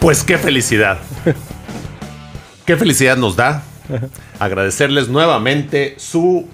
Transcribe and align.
Pues 0.00 0.24
qué 0.24 0.38
felicidad. 0.38 0.98
qué 2.64 2.76
felicidad 2.76 3.18
nos 3.18 3.36
da 3.36 3.62
agradecerles 4.38 5.08
nuevamente 5.08 5.94
su 5.98 6.48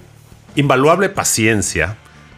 invaluable 0.55 1.07
paciencia. 1.07 1.95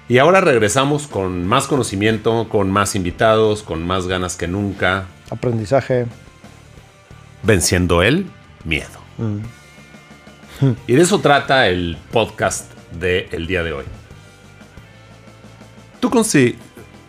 Y 0.08 0.20
ahora 0.20 0.42
regresamos 0.42 1.08
con 1.08 1.48
más 1.48 1.66
conocimiento, 1.68 2.48
con 2.48 2.70
más 2.72 2.96
invitados, 2.96 3.64
con 3.64 3.86
más 3.86 4.08
ganas 4.08 4.36
que 4.36 4.48
nunca. 4.48 5.06
Aprendizaje. 5.32 6.06
Venciendo 7.42 8.04
el 8.04 8.28
miedo. 8.64 9.00
Y 10.88 10.94
de 10.94 11.02
eso 11.02 11.20
trata 11.20 11.68
el 11.68 11.98
podcast 12.12 12.72
del 13.00 13.48
día 13.48 13.64
de 13.64 13.74
hoy. 13.74 13.86
¿Tú 16.00 16.12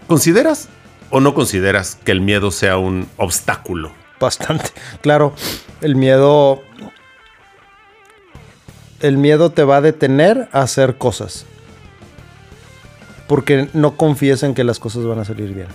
consideras 0.06 0.68
o 1.10 1.20
no 1.20 1.34
consideras 1.34 1.98
que 2.04 2.12
el 2.12 2.20
miedo 2.20 2.50
sea 2.50 2.78
un 2.78 3.08
obstáculo? 3.16 3.92
Bastante. 4.18 4.70
Claro, 5.00 5.34
el 5.80 5.96
miedo. 5.96 6.62
El 9.00 9.16
miedo 9.16 9.50
te 9.50 9.64
va 9.64 9.78
a 9.78 9.80
detener 9.80 10.48
a 10.52 10.60
hacer 10.60 10.98
cosas. 10.98 11.46
Porque 13.26 13.68
no 13.72 13.96
confíes 13.96 14.42
en 14.42 14.54
que 14.54 14.64
las 14.64 14.78
cosas 14.78 15.04
van 15.04 15.20
a 15.20 15.24
salir 15.24 15.54
bien. 15.54 15.68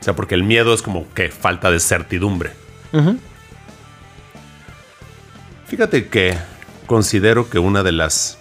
O 0.00 0.02
sea, 0.02 0.14
porque 0.14 0.34
el 0.34 0.44
miedo 0.44 0.72
es 0.72 0.80
como 0.80 1.12
que 1.12 1.28
falta 1.28 1.70
de 1.70 1.78
certidumbre. 1.78 2.52
Fíjate 5.66 6.08
que 6.08 6.38
considero 6.86 7.50
que 7.50 7.58
una 7.58 7.82
de 7.82 7.92
las 7.92 8.38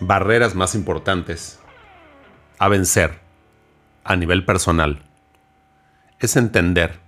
barreras 0.00 0.54
más 0.54 0.74
importantes 0.74 1.60
a 2.58 2.68
vencer 2.68 3.23
a 4.04 4.16
nivel 4.16 4.44
personal 4.44 5.02
es 6.20 6.36
entender 6.36 7.00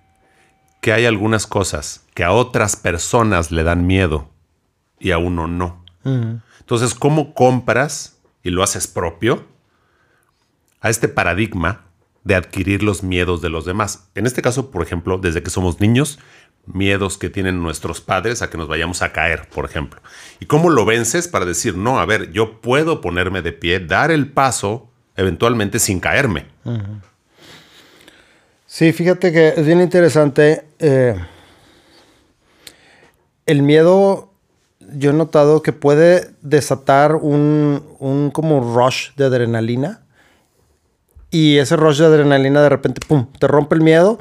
que 0.81 0.93
hay 0.93 1.07
algunas 1.07 1.47
cosas 1.47 2.07
que 2.15 2.25
a 2.25 2.33
otras 2.33 2.77
personas 2.77 3.51
le 3.51 3.63
dan 3.63 3.87
miedo 3.87 4.31
y 4.99 5.11
a 5.11 5.19
uno 5.19 5.47
no. 5.47 5.85
Entonces, 6.61 6.95
¿cómo 6.95 7.35
compras 7.35 8.21
y 8.45 8.51
lo 8.51 8.63
haces 8.63 8.87
propio 8.87 9.45
a 10.81 10.89
este 10.89 11.09
paradigma 11.09 11.87
de 12.23 12.37
adquirir 12.37 12.83
los 12.85 13.03
miedos 13.03 13.43
de 13.43 13.49
los 13.49 13.65
demás? 13.65 14.09
En 14.15 14.27
este 14.27 14.43
caso, 14.43 14.71
por 14.71 14.83
ejemplo, 14.83 15.19
desde 15.19 15.43
que 15.43 15.51
somos 15.51 15.81
niños, 15.81 16.21
miedos 16.67 17.19
que 17.19 17.31
tienen 17.31 17.61
nuestros 17.61 18.01
padres 18.01 18.43
a 18.43 18.51
que 18.51 18.59
nos 18.59 18.69
vayamos 18.69 19.03
a 19.03 19.13
caer, 19.13 19.49
por 19.49 19.65
ejemplo. 19.65 20.01
¿Y 20.39 20.47
cómo 20.47 20.71
lo 20.71 20.85
vences 20.85 21.27
para 21.27 21.45
decir, 21.45 21.77
no, 21.77 21.99
a 21.99 22.07
ver, 22.07 22.31
yo 22.33 22.61
puedo 22.61 23.01
ponerme 23.01 23.43
de 23.43 23.53
pie, 23.53 23.81
dar 23.81 24.13
el 24.13 24.31
paso 24.31 24.91
eventualmente 25.17 25.79
sin 25.79 26.01
caerme? 26.01 26.47
Sí, 28.67 28.93
fíjate 28.93 29.33
que 29.33 29.49
es 29.57 29.65
bien 29.65 29.81
interesante. 29.81 30.65
Eh, 30.79 31.17
el 33.47 33.63
miedo, 33.63 34.33
yo 34.81 35.11
he 35.11 35.15
notado 35.15 35.63
que 35.63 35.73
puede 35.73 36.31
desatar 36.43 37.15
un, 37.15 37.83
un, 37.99 38.31
como 38.31 38.61
rush 38.75 39.11
de 39.17 39.25
adrenalina. 39.25 40.03
Y 41.31 41.59
ese 41.59 41.77
rush 41.77 41.99
de 41.99 42.07
adrenalina 42.07 42.63
de 42.63 42.69
repente, 42.69 43.01
¡pum!, 43.07 43.27
te 43.39 43.47
rompe 43.47 43.75
el 43.75 43.81
miedo 43.81 44.19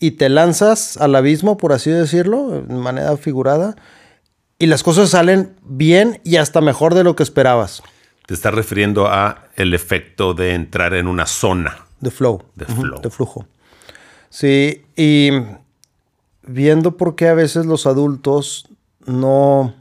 y 0.00 0.12
te 0.12 0.28
lanzas 0.28 0.96
al 0.96 1.14
abismo, 1.14 1.56
por 1.56 1.72
así 1.72 1.90
decirlo, 1.90 2.62
de 2.62 2.74
manera 2.74 3.16
figurada. 3.16 3.76
Y 4.58 4.66
las 4.66 4.82
cosas 4.82 5.10
salen 5.10 5.56
bien 5.62 6.20
y 6.24 6.36
hasta 6.36 6.60
mejor 6.60 6.94
de 6.94 7.04
lo 7.04 7.16
que 7.16 7.22
esperabas. 7.22 7.82
Te 8.28 8.34
estás 8.34 8.52
refiriendo 8.52 9.06
a 9.06 9.48
el 9.56 9.72
efecto 9.72 10.34
de 10.34 10.52
entrar 10.52 10.92
en 10.92 11.06
una 11.06 11.24
zona. 11.24 11.86
De 11.98 12.10
flow. 12.10 12.42
De 12.56 12.66
flow. 12.66 13.00
de 13.00 13.08
flujo. 13.08 13.46
Sí, 14.28 14.84
y 14.96 15.30
viendo 16.42 16.98
por 16.98 17.14
qué 17.14 17.28
a 17.28 17.32
veces 17.32 17.64
los 17.64 17.86
adultos 17.86 18.68
no, 19.06 19.72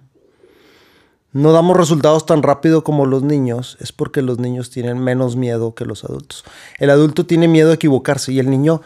no 1.34 1.52
damos 1.52 1.76
resultados 1.76 2.26
tan 2.26 2.42
rápido 2.42 2.86
como 2.86 3.06
los 3.06 3.22
niños, 3.22 3.76
es 3.82 3.92
porque 3.92 4.22
los 4.22 4.40
niños 4.40 4.70
tienen 4.70 4.98
menos 4.98 5.36
miedo 5.36 5.76
que 5.76 5.84
los 5.84 6.06
adultos. 6.06 6.46
El 6.80 6.90
adulto 6.90 7.26
tiene 7.26 7.50
miedo 7.50 7.72
a 7.72 7.74
equivocarse 7.74 8.32
y 8.32 8.40
el 8.40 8.50
niño 8.50 8.82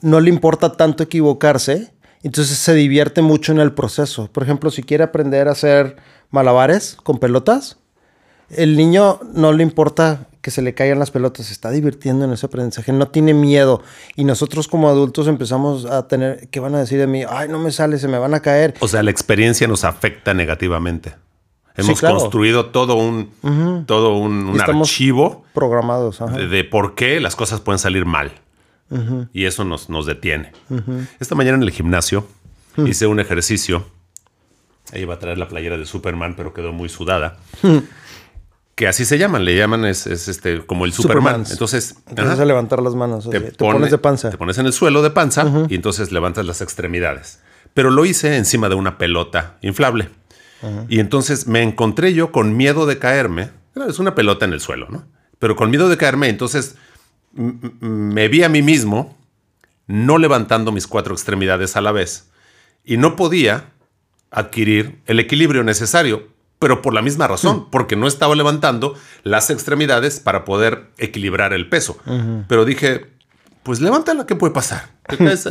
no 0.00 0.18
le 0.18 0.28
importa 0.28 0.72
tanto 0.72 1.04
equivocarse, 1.04 1.92
entonces 2.24 2.58
se 2.58 2.74
divierte 2.74 3.22
mucho 3.22 3.52
en 3.52 3.60
el 3.60 3.74
proceso. 3.74 4.28
Por 4.32 4.42
ejemplo, 4.42 4.72
si 4.72 4.82
quiere 4.82 5.04
aprender 5.04 5.46
a 5.46 5.52
hacer 5.52 5.98
malabares 6.32 6.96
con 7.04 7.20
pelotas, 7.20 7.77
el 8.50 8.76
niño 8.76 9.20
no 9.34 9.52
le 9.52 9.62
importa 9.62 10.26
que 10.40 10.50
se 10.50 10.62
le 10.62 10.72
caigan 10.72 10.98
las 10.98 11.10
pelotas, 11.10 11.46
se 11.46 11.52
está 11.52 11.70
divirtiendo 11.70 12.24
en 12.24 12.32
ese 12.32 12.46
aprendizaje, 12.46 12.92
no 12.92 13.08
tiene 13.08 13.34
miedo. 13.34 13.82
Y 14.16 14.24
nosotros 14.24 14.68
como 14.68 14.88
adultos 14.88 15.26
empezamos 15.28 15.84
a 15.84 16.08
tener, 16.08 16.48
¿qué 16.50 16.60
van 16.60 16.74
a 16.74 16.78
decir 16.78 16.98
de 16.98 17.06
mí? 17.06 17.24
Ay, 17.28 17.48
no 17.48 17.58
me 17.58 17.70
sale, 17.70 17.98
se 17.98 18.08
me 18.08 18.18
van 18.18 18.34
a 18.34 18.40
caer. 18.40 18.74
O 18.80 18.88
sea, 18.88 19.02
la 19.02 19.10
experiencia 19.10 19.66
nos 19.66 19.84
afecta 19.84 20.32
negativamente. 20.34 21.14
Hemos 21.76 22.00
construido 22.00 22.66
todo 22.66 22.96
un, 22.96 23.84
todo 23.86 24.16
un, 24.16 24.60
archivo 24.60 25.44
programados 25.54 26.18
de, 26.50 26.64
por 26.64 26.96
qué 26.96 27.20
las 27.20 27.36
cosas 27.36 27.60
pueden 27.60 27.78
salir 27.78 28.04
mal. 28.04 28.32
Y 29.32 29.44
eso 29.44 29.64
nos, 29.64 29.88
nos 29.88 30.06
detiene. 30.06 30.52
Esta 31.20 31.34
mañana 31.34 31.58
en 31.58 31.62
el 31.62 31.70
gimnasio 31.70 32.26
hice 32.78 33.06
un 33.06 33.20
ejercicio. 33.20 33.84
Ahí 34.92 35.02
iba 35.02 35.14
a 35.14 35.18
traer 35.18 35.38
la 35.38 35.46
playera 35.46 35.76
de 35.76 35.84
Superman, 35.84 36.34
pero 36.36 36.54
quedó 36.54 36.72
muy 36.72 36.88
sudada 36.88 37.36
que 38.78 38.86
así 38.86 39.04
se 39.04 39.18
llaman, 39.18 39.44
le 39.44 39.56
llaman 39.56 39.84
es, 39.86 40.06
este 40.06 40.64
como 40.64 40.84
el 40.84 40.92
Superman. 40.92 41.44
Entonces, 41.50 41.96
empiezas 42.08 42.38
a 42.38 42.44
levantar 42.44 42.80
las 42.80 42.94
manos, 42.94 43.28
te, 43.28 43.40
pones 43.40 43.90
de 43.90 43.98
panza. 43.98 44.30
Te 44.30 44.38
pones 44.38 44.56
en 44.58 44.66
el 44.66 44.72
suelo 44.72 45.02
de 45.02 45.10
panza 45.10 45.66
y 45.68 45.74
entonces 45.74 46.12
levantas 46.12 46.46
las 46.46 46.60
extremidades. 46.60 47.40
Pero 47.74 47.90
lo 47.90 48.06
hice 48.06 48.36
encima 48.36 48.68
de 48.68 48.76
una 48.76 48.96
pelota 48.96 49.56
inflable. 49.62 50.10
Y 50.88 51.00
entonces 51.00 51.48
me 51.48 51.64
encontré 51.64 52.14
yo 52.14 52.30
con 52.30 52.56
miedo 52.56 52.86
de 52.86 53.00
caerme. 53.00 53.50
Es 53.88 53.98
una 53.98 54.14
pelota 54.14 54.44
en 54.44 54.52
el 54.52 54.60
suelo, 54.60 54.86
¿no? 54.88 55.04
Pero 55.40 55.56
con 55.56 55.70
miedo 55.70 55.88
de 55.88 55.96
caerme, 55.96 56.28
entonces 56.28 56.76
me 57.32 58.28
vi 58.28 58.44
a 58.44 58.48
mí 58.48 58.62
mismo 58.62 59.18
no 59.88 60.18
levantando 60.18 60.70
mis 60.70 60.86
cuatro 60.86 61.14
extremidades 61.14 61.74
a 61.74 61.80
la 61.80 61.90
vez 61.90 62.30
y 62.84 62.96
no 62.96 63.16
podía 63.16 63.72
adquirir 64.30 65.00
el 65.06 65.18
equilibrio 65.18 65.64
necesario 65.64 66.28
pero 66.58 66.82
por 66.82 66.92
la 66.92 67.02
misma 67.02 67.26
razón, 67.26 67.58
mm. 67.58 67.70
porque 67.70 67.96
no 67.96 68.06
estaba 68.06 68.34
levantando 68.34 68.94
las 69.22 69.50
extremidades 69.50 70.20
para 70.20 70.44
poder 70.44 70.90
equilibrar 70.98 71.52
el 71.52 71.68
peso. 71.68 71.98
Pero 72.48 72.64
dije, 72.64 73.06
pues 73.62 73.80
levántala, 73.80 74.26
¿qué 74.26 74.34
puede 74.34 74.52
pasar? 74.52 74.90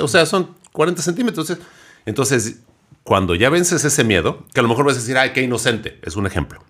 o 0.02 0.08
sea, 0.08 0.26
son 0.26 0.56
40 0.74 1.02
centímetros. 1.02 1.58
Entonces, 2.06 2.60
cuando 3.04 3.36
ya 3.36 3.50
vences 3.50 3.84
ese 3.86 4.04
miedo, 4.04 4.46
que 4.54 4.60
a 4.60 4.64
lo 4.64 4.70
mejor 4.70 4.86
vas 4.86 4.96
a 4.96 5.00
decir, 5.00 5.18
ay, 5.18 5.32
qué 5.32 5.42
inocente, 5.42 6.00
es 6.04 6.16
un 6.16 6.26
ejemplo. 6.26 6.62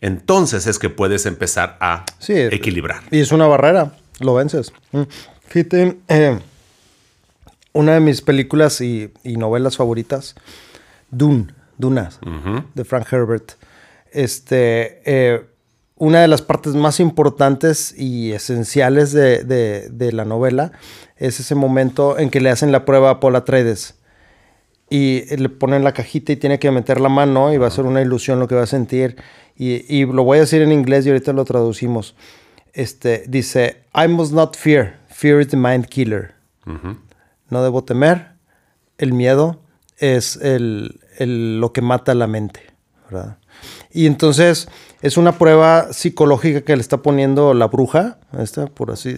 Entonces 0.00 0.66
es 0.66 0.78
que 0.78 0.88
puedes 0.88 1.26
empezar 1.26 1.76
a 1.80 2.06
equilibrar. 2.28 3.02
Y 3.10 3.20
es 3.20 3.32
una 3.32 3.46
barrera, 3.46 3.92
lo 4.20 4.34
vences. 4.34 4.72
Mm. 4.92 5.02
Fíjate, 5.48 5.98
eh, 6.08 6.38
una 7.74 7.94
de 7.94 8.00
mis 8.00 8.22
películas 8.22 8.80
y, 8.80 9.12
y 9.22 9.36
novelas 9.36 9.76
favoritas, 9.76 10.34
Dune 11.10 11.52
Dunas, 11.80 12.20
de 12.74 12.84
Frank 12.84 13.12
Herbert. 13.12 13.52
Este, 14.12 15.02
eh, 15.04 15.44
una 15.96 16.22
de 16.22 16.28
las 16.28 16.42
partes 16.42 16.74
más 16.74 16.98
importantes 16.98 17.94
y 17.96 18.32
esenciales 18.32 19.12
de, 19.12 20.10
la 20.12 20.24
novela 20.24 20.72
es 21.16 21.40
ese 21.40 21.54
momento 21.54 22.18
en 22.18 22.30
que 22.30 22.40
le 22.40 22.50
hacen 22.50 22.72
la 22.72 22.84
prueba 22.84 23.10
a 23.10 23.20
Paul 23.20 23.36
Atreides. 23.36 23.96
Y 24.88 25.36
le 25.36 25.48
ponen 25.50 25.84
la 25.84 25.92
cajita 25.92 26.32
y 26.32 26.36
tiene 26.36 26.58
que 26.58 26.70
meter 26.70 27.00
la 27.00 27.08
mano 27.08 27.52
y 27.52 27.58
va 27.58 27.68
a 27.68 27.70
ser 27.70 27.84
una 27.84 28.00
ilusión 28.02 28.40
lo 28.40 28.48
que 28.48 28.54
va 28.54 28.62
a 28.62 28.66
sentir. 28.66 29.16
Y, 29.56 30.06
lo 30.06 30.24
voy 30.24 30.38
a 30.38 30.40
decir 30.40 30.62
en 30.62 30.72
inglés 30.72 31.04
y 31.04 31.10
ahorita 31.10 31.34
lo 31.34 31.44
traducimos. 31.44 32.16
Este, 32.72 33.24
dice, 33.28 33.82
I 33.94 34.08
must 34.08 34.32
not 34.32 34.56
fear. 34.56 34.98
Fear 35.08 35.42
is 35.42 35.48
the 35.48 35.56
mind 35.56 35.86
killer. 35.86 36.34
No 37.50 37.62
debo 37.62 37.84
temer. 37.84 38.32
El 38.96 39.12
miedo 39.12 39.60
es 39.98 40.36
el, 40.36 40.98
lo 41.26 41.72
que 41.72 41.82
mata 41.82 42.14
la 42.14 42.26
mente, 42.26 42.60
¿verdad? 43.10 43.36
Y 43.92 44.06
entonces 44.06 44.68
es 45.02 45.16
una 45.16 45.32
prueba 45.32 45.92
psicológica 45.92 46.62
que 46.62 46.76
le 46.76 46.82
está 46.82 46.98
poniendo 46.98 47.54
la 47.54 47.66
bruja, 47.66 48.18
esta, 48.38 48.66
por 48.66 48.90
así, 48.90 49.16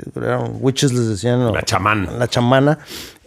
witches 0.61 0.93
les 0.93 1.09
decían. 1.09 1.53
La 1.53 1.63
chamana. 1.63 2.11
La 2.13 2.29
chamana. 2.29 2.79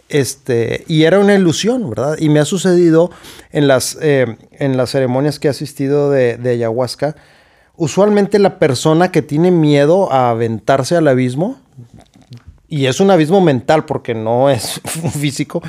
Este, 0.08 0.84
y 0.86 1.02
era 1.02 1.18
una 1.18 1.34
ilusión, 1.34 1.88
¿verdad? 1.90 2.16
Y 2.18 2.28
me 2.28 2.38
ha 2.40 2.44
sucedido 2.44 3.10
en 3.50 3.66
las, 3.66 3.98
eh, 4.00 4.36
en 4.52 4.76
las 4.76 4.90
ceremonias 4.90 5.38
que 5.38 5.48
he 5.48 5.50
asistido 5.50 6.10
de, 6.10 6.36
de 6.36 6.50
ayahuasca. 6.50 7.16
Usualmente 7.76 8.38
la 8.38 8.58
persona 8.58 9.10
que 9.10 9.22
tiene 9.22 9.50
miedo 9.50 10.12
a 10.12 10.30
aventarse 10.30 10.96
al 10.96 11.08
abismo, 11.08 11.60
y 12.68 12.86
es 12.86 13.00
un 13.00 13.10
abismo 13.10 13.40
mental 13.40 13.84
porque 13.84 14.14
no 14.14 14.50
es 14.50 14.80
físico, 15.18 15.62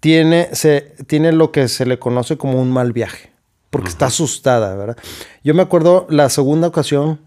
tiene, 0.00 0.48
se, 0.52 0.94
tiene 1.06 1.32
lo 1.32 1.52
que 1.52 1.68
se 1.68 1.86
le 1.86 1.98
conoce 1.98 2.36
como 2.36 2.60
un 2.60 2.70
mal 2.70 2.92
viaje, 2.92 3.30
porque 3.70 3.88
está 3.88 4.06
asustada, 4.06 4.74
¿verdad? 4.76 4.96
Yo 5.42 5.54
me 5.54 5.62
acuerdo 5.62 6.06
la 6.08 6.28
segunda 6.28 6.68
ocasión, 6.68 7.20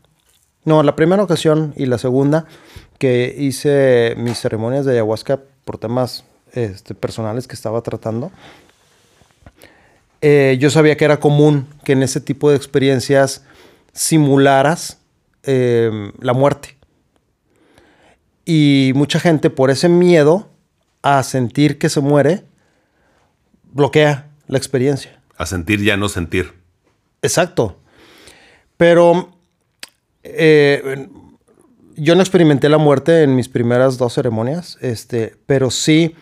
no, 0.63 0.83
la 0.83 0.95
primera 0.95 1.23
ocasión 1.23 1.73
y 1.75 1.85
la 1.85 1.97
segunda 1.97 2.45
que 2.97 3.35
hice 3.37 4.13
mis 4.17 4.39
ceremonias 4.39 4.85
de 4.85 4.93
ayahuasca 4.93 5.39
por 5.65 5.77
temas 5.77 6.23
este, 6.53 6.93
personales 6.93 7.47
que 7.47 7.55
estaba 7.55 7.81
tratando. 7.81 8.31
Eh, 10.21 10.57
yo 10.59 10.69
sabía 10.69 10.95
que 10.97 11.05
era 11.05 11.19
común 11.19 11.67
que 11.83 11.93
en 11.93 12.03
ese 12.03 12.21
tipo 12.21 12.51
de 12.51 12.55
experiencias 12.55 13.43
simularas 13.91 14.99
eh, 15.43 16.11
la 16.19 16.33
muerte. 16.33 16.77
Y 18.45 18.91
mucha 18.95 19.19
gente 19.19 19.49
por 19.49 19.71
ese 19.71 19.89
miedo 19.89 20.47
a 21.01 21.23
sentir 21.23 21.79
que 21.79 21.89
se 21.89 22.01
muere, 22.01 22.43
bloquea 23.71 24.31
la 24.47 24.57
experiencia. 24.57 25.19
A 25.37 25.45
sentir 25.45 25.81
ya 25.81 25.97
no 25.97 26.09
sentir. 26.09 26.53
Exacto. 27.21 27.79
Pero 28.77 29.31
eh, 30.23 31.07
yo 31.95 32.15
no 32.15 32.21
experimenté 32.21 32.69
la 32.69 32.77
muerte 32.77 33.23
en 33.23 33.35
mis 33.35 33.49
primeras 33.49 33.97
dos 33.97 34.13
ceremonias, 34.13 34.77
este, 34.81 35.35
pero 35.45 35.71
sí 35.71 36.15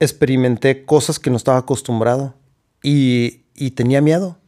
experimenté 0.00 0.84
cosas 0.84 1.18
que 1.18 1.30
no 1.30 1.36
estaba 1.36 1.58
acostumbrado 1.58 2.34
y, 2.82 3.42
y 3.54 3.72
tenía 3.72 4.00
miedo. 4.00 4.38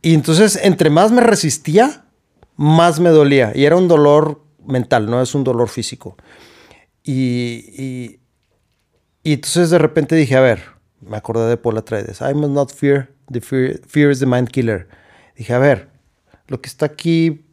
Y 0.00 0.14
entonces, 0.14 0.58
entre 0.62 0.90
más 0.90 1.12
me 1.12 1.20
resistía, 1.20 2.04
más 2.56 2.98
me 2.98 3.10
dolía. 3.10 3.52
Y 3.54 3.64
era 3.64 3.76
un 3.76 3.88
dolor 3.88 4.42
mental, 4.66 5.08
no 5.08 5.22
es 5.22 5.34
un 5.34 5.44
dolor 5.44 5.68
físico. 5.68 6.16
Y, 7.04 7.64
y, 7.76 8.20
y 9.22 9.32
entonces 9.34 9.70
de 9.70 9.78
repente 9.78 10.16
dije, 10.16 10.36
a 10.36 10.40
ver, 10.40 10.62
me 11.06 11.16
acordé 11.16 11.48
de 11.48 11.56
Paul 11.56 11.78
Atreides. 11.78 12.20
I 12.20 12.34
must 12.34 12.52
not 12.52 12.72
fear. 12.72 13.10
The 13.30 13.40
fear, 13.40 13.80
fear 13.86 14.10
is 14.10 14.20
the 14.20 14.26
mind 14.26 14.48
killer. 14.48 14.88
Dije, 15.36 15.52
a 15.54 15.58
ver, 15.58 15.88
lo 16.48 16.60
que 16.60 16.68
está 16.68 16.86
aquí 16.86 17.44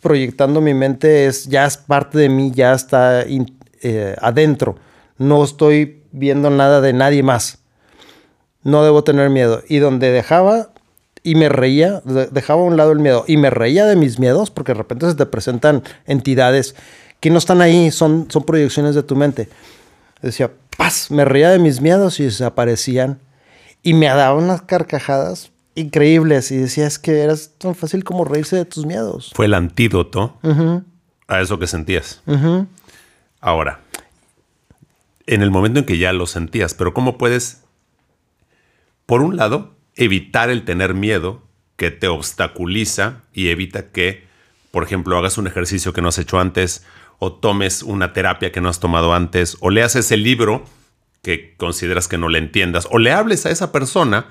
proyectando 0.00 0.60
mi 0.60 0.74
mente 0.74 1.26
es 1.26 1.46
ya 1.46 1.66
es 1.66 1.76
parte 1.76 2.18
de 2.18 2.28
mí, 2.28 2.52
ya 2.54 2.72
está 2.74 3.22
eh, 3.22 4.16
adentro. 4.20 4.76
No 5.16 5.42
estoy 5.44 6.02
viendo 6.12 6.50
nada 6.50 6.80
de 6.80 6.92
nadie 6.92 7.22
más. 7.22 7.58
No 8.62 8.84
debo 8.84 9.04
tener 9.04 9.30
miedo. 9.30 9.62
Y 9.68 9.78
donde 9.78 10.10
dejaba 10.10 10.70
y 11.22 11.34
me 11.34 11.48
reía, 11.48 12.02
dejaba 12.30 12.62
a 12.62 12.64
un 12.64 12.76
lado 12.76 12.92
el 12.92 13.00
miedo 13.00 13.24
y 13.26 13.36
me 13.36 13.50
reía 13.50 13.86
de 13.86 13.96
mis 13.96 14.18
miedos 14.18 14.50
porque 14.50 14.72
de 14.72 14.78
repente 14.78 15.08
se 15.08 15.14
te 15.14 15.26
presentan 15.26 15.82
entidades 16.06 16.74
que 17.20 17.30
no 17.30 17.38
están 17.38 17.60
ahí, 17.60 17.90
son, 17.90 18.30
son 18.30 18.44
proyecciones 18.44 18.94
de 18.94 19.02
tu 19.02 19.16
mente. 19.16 19.48
Decía, 20.22 20.50
paz, 20.78 21.10
me 21.10 21.24
reía 21.24 21.50
de 21.50 21.58
mis 21.58 21.80
miedos 21.80 22.20
y 22.20 22.24
desaparecían 22.24 23.18
y 23.82 23.94
me 23.94 24.06
daba 24.06 24.34
unas 24.34 24.62
carcajadas 24.62 25.50
increíbles 25.74 26.52
y 26.52 26.56
decía, 26.56 26.86
es 26.86 27.00
que 27.00 27.20
eras 27.20 27.50
tan 27.58 27.74
fácil 27.74 28.04
como 28.04 28.24
reírse 28.24 28.54
de 28.54 28.64
tus 28.64 28.86
miedos. 28.86 29.32
Fue 29.34 29.46
el 29.46 29.54
antídoto 29.54 30.38
a 31.26 31.40
eso 31.40 31.58
que 31.58 31.66
sentías. 31.66 32.22
Ahora, 33.40 33.80
en 35.26 35.42
el 35.42 35.50
momento 35.50 35.80
en 35.80 35.84
que 35.84 35.98
ya 35.98 36.12
lo 36.12 36.26
sentías, 36.26 36.74
pero 36.74 36.94
¿cómo 36.94 37.18
puedes, 37.18 37.64
por 39.04 39.20
un 39.20 39.36
lado, 39.36 39.74
evitar 39.96 40.48
el 40.48 40.64
tener 40.64 40.94
miedo 40.94 41.42
que 41.74 41.90
te 41.90 42.06
obstaculiza 42.06 43.22
y 43.32 43.48
evita 43.48 43.90
que, 43.90 44.28
por 44.70 44.84
ejemplo, 44.84 45.18
hagas 45.18 45.38
un 45.38 45.48
ejercicio 45.48 45.92
que 45.92 46.02
no 46.02 46.08
has 46.08 46.18
hecho 46.18 46.38
antes 46.38 46.84
o 47.18 47.32
tomes 47.32 47.82
una 47.82 48.12
terapia 48.12 48.52
que 48.52 48.60
no 48.60 48.68
has 48.68 48.80
tomado 48.80 49.12
antes 49.12 49.56
o 49.60 49.70
leas 49.70 49.96
ese 49.96 50.16
libro 50.16 50.64
que 51.22 51.54
consideras 51.56 52.08
que 52.08 52.18
no 52.18 52.28
le 52.28 52.38
entiendas 52.38 52.86
o 52.90 52.98
le 52.98 53.12
hables 53.12 53.46
a 53.46 53.50
esa 53.50 53.72
persona 53.72 54.26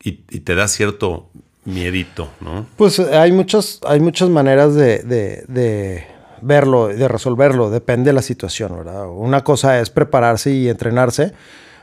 y, 0.00 0.12
te 0.12 0.54
da 0.54 0.68
cierto 0.68 1.28
miedito, 1.64 2.30
¿no? 2.40 2.66
Pues 2.76 2.98
hay 3.00 3.32
muchas, 3.32 3.80
hay 3.84 4.00
muchas 4.00 4.28
maneras 4.28 4.74
de, 4.74 5.00
de, 5.02 5.44
de 5.48 6.06
verlo, 6.40 6.88
de 6.88 7.08
resolverlo, 7.08 7.68
depende 7.70 8.10
de 8.10 8.14
la 8.14 8.22
situación, 8.22 8.76
¿verdad? 8.76 9.08
Una 9.08 9.42
cosa 9.42 9.80
es 9.80 9.90
prepararse 9.90 10.52
y 10.52 10.68
entrenarse, 10.68 11.32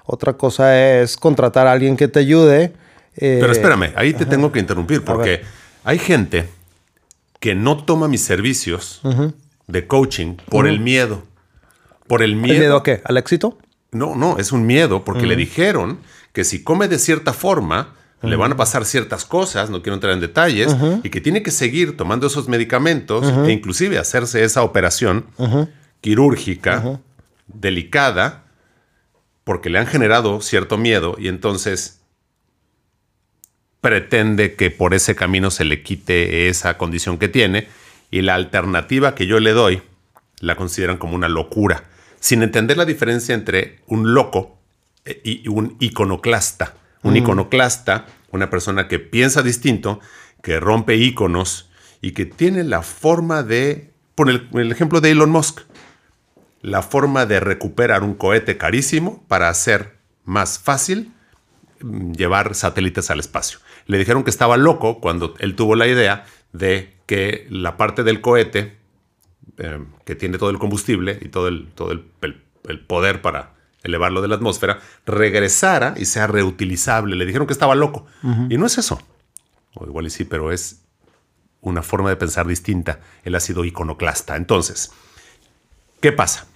otra 0.06 0.34
cosa 0.34 1.02
es 1.02 1.18
contratar 1.18 1.68
a 1.68 1.74
alguien 1.74 1.98
que 1.98 2.08
te 2.08 2.20
ayude 2.20 2.74
pero 3.18 3.48
eh, 3.48 3.52
espérame, 3.52 3.94
ahí 3.96 4.14
te 4.14 4.26
tengo 4.26 4.52
que 4.52 4.60
interrumpir 4.60 5.04
porque 5.04 5.42
hay 5.84 6.00
gente 6.00 6.50
que 7.40 7.56
no 7.56 7.84
toma 7.84 8.08
mis 8.08 8.22
servicios 8.22 9.02
de 9.68 9.88
coaching 9.88 10.36
por 10.50 10.68
el 10.68 10.80
miedo. 10.80 11.24
Por 12.08 12.22
el 12.22 12.36
miedo. 12.36 12.54
¿El 12.54 12.60
miedo 12.60 12.78
a 12.78 12.84
qué? 12.84 13.02
¿Al 13.04 13.18
éxito? 13.18 13.58
No, 13.92 14.16
no, 14.16 14.38
es 14.38 14.52
un 14.52 14.66
miedo 14.66 15.04
porque 15.04 15.26
le 15.26 15.36
dijeron 15.36 16.00
que 16.34 16.44
si 16.44 16.64
come 16.64 16.88
de 16.88 17.00
cierta 17.00 17.34
forma, 17.34 17.96
le 18.22 18.36
van 18.36 18.52
a 18.52 18.58
pasar 18.58 18.86
ciertas 18.86 19.26
cosas, 19.26 19.70
no 19.70 19.82
quiero 19.82 19.94
entrar 19.94 20.14
en 20.14 20.20
detalles, 20.20 20.76
y 21.04 21.10
que 21.10 21.22
tiene 21.22 21.44
que 21.44 21.52
seguir 21.52 21.96
tomando 21.96 22.28
esos 22.28 22.50
medicamentos 22.50 23.26
e 23.48 23.52
inclusive 23.52 23.98
hacerse 23.98 24.44
esa 24.44 24.64
operación 24.64 25.26
quirúrgica 26.02 27.00
delicada 27.48 28.44
porque 29.44 29.70
le 29.70 29.80
han 29.80 29.88
generado 29.88 30.42
cierto 30.42 30.78
miedo 30.78 31.16
y 31.20 31.28
entonces 31.28 32.02
pretende 33.80 34.56
que 34.56 34.72
por 34.72 34.96
ese 34.96 35.16
camino 35.16 35.52
se 35.52 35.64
le 35.64 35.84
quite 35.84 36.50
esa 36.50 36.78
condición 36.78 37.20
que 37.20 37.28
tiene 37.28 37.68
y 38.12 38.22
la 38.22 38.36
alternativa 38.36 39.16
que 39.16 39.28
yo 39.28 39.40
le 39.40 39.52
doy 39.52 39.82
la 40.40 40.56
consideran 40.56 40.98
como 40.98 41.16
una 41.16 41.30
locura, 41.30 41.86
sin 42.20 42.44
entender 42.44 42.78
la 42.78 42.86
diferencia 42.86 43.36
entre 43.36 43.80
un 43.88 44.14
loco 44.14 44.58
eh, 45.06 45.22
y 45.24 45.48
un 45.48 45.78
iconoclasta. 45.80 46.76
Un 47.04 47.16
iconoclasta, 47.16 48.08
una 48.32 48.50
persona 48.50 48.88
que 48.88 48.98
piensa 48.98 49.44
distinto, 49.44 50.00
que 50.42 50.60
rompe 50.60 50.96
iconos 50.96 51.70
y 52.02 52.14
que 52.14 52.26
tiene 52.26 52.64
la 52.64 52.82
forma 52.82 53.44
de, 53.44 53.92
por 54.16 54.28
el, 54.28 54.50
el 54.54 54.72
ejemplo 54.72 55.02
de 55.02 55.12
Elon 55.12 55.30
Musk, 55.30 55.62
la 56.64 56.82
forma 56.82 57.28
de 57.28 57.40
recuperar 57.40 58.02
un 58.02 58.16
cohete 58.16 58.58
carísimo 58.58 59.24
para 59.28 59.50
hacer 59.50 59.98
más 60.24 60.58
fácil 60.58 61.12
mm, 61.82 62.14
llevar 62.14 62.56
satélites 62.56 63.12
al 63.12 63.20
espacio. 63.20 63.60
Le 63.86 64.00
dijeron 64.00 64.24
que 64.24 64.32
estaba 64.32 64.58
loco 64.58 65.00
cuando 65.00 65.36
él 65.38 65.56
tuvo 65.56 65.76
la 65.76 65.86
idea 65.86 66.26
de 66.54 66.95
que 67.06 67.48
la 67.50 67.78
parte 67.78 68.04
del 68.04 68.22
cohete, 68.22 68.78
eh, 69.58 69.84
que 70.06 70.16
tiene 70.16 70.38
todo 70.38 70.50
el 70.50 70.60
combustible 70.60 71.18
y 71.22 71.30
todo 71.30 71.48
el, 71.48 71.68
todo 71.74 71.92
el, 71.92 72.04
poder 72.88 73.22
para 73.22 73.54
elevarlo 73.84 74.22
de 74.22 74.28
la 74.28 74.36
atmósfera, 74.36 74.80
regresara 75.06 75.94
y 75.98 76.06
sea 76.06 76.28
reutilizable. 76.28 77.16
Le 77.16 77.26
dijeron 77.26 77.46
que 77.46 77.54
estaba 77.54 77.76
loco. 77.76 78.08
Y 78.50 78.58
no 78.58 78.66
es 78.66 78.80
eso. 78.80 79.00
O 79.76 79.86
igual 79.86 80.08
y 80.08 80.10
sí, 80.10 80.24
pero 80.24 80.52
es 80.52 80.82
una 81.62 81.84
forma 81.84 82.10
de 82.10 82.16
pensar 82.16 82.48
distinta. 82.48 83.00
Él 83.24 83.36
ha 83.36 83.40
sido 83.40 83.64
iconoclasta. 83.64 84.36
Entonces, 84.36 84.92
¿qué 86.00 86.12
pasa? 86.12 86.48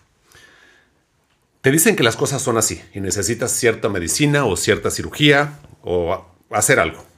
Te 1.62 1.70
dicen 1.72 1.96
que 1.96 2.04
las 2.04 2.16
cosas 2.16 2.42
son 2.42 2.58
así 2.58 2.82
y 2.94 3.02
necesitas 3.02 3.52
cierta 3.52 3.90
medicina 3.90 4.46
o 4.46 4.56
cierta 4.56 4.90
cirugía 4.90 5.60
o 5.84 6.26
hacer 6.50 6.80
algo 6.80 7.09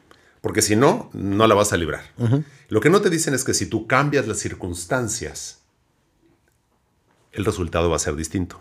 porque 0.42 0.64
si 0.64 0.76
no, 0.76 1.10
no 1.14 1.48
la 1.48 1.56
vas 1.56 1.72
a 1.72 1.78
librar. 1.78 2.04
Lo 2.68 2.82
que 2.82 2.90
no 2.90 3.02
te 3.02 3.10
dicen 3.10 3.34
es 3.34 3.44
que 3.44 3.54
si 3.54 3.68
tú 3.68 3.88
cambias 3.88 4.28
las 4.28 4.40
circunstancias, 4.40 5.60
el 7.32 7.46
resultado 7.46 7.90
va 7.90 7.96
a 7.96 8.00
ser 8.00 8.16
distinto. 8.16 8.60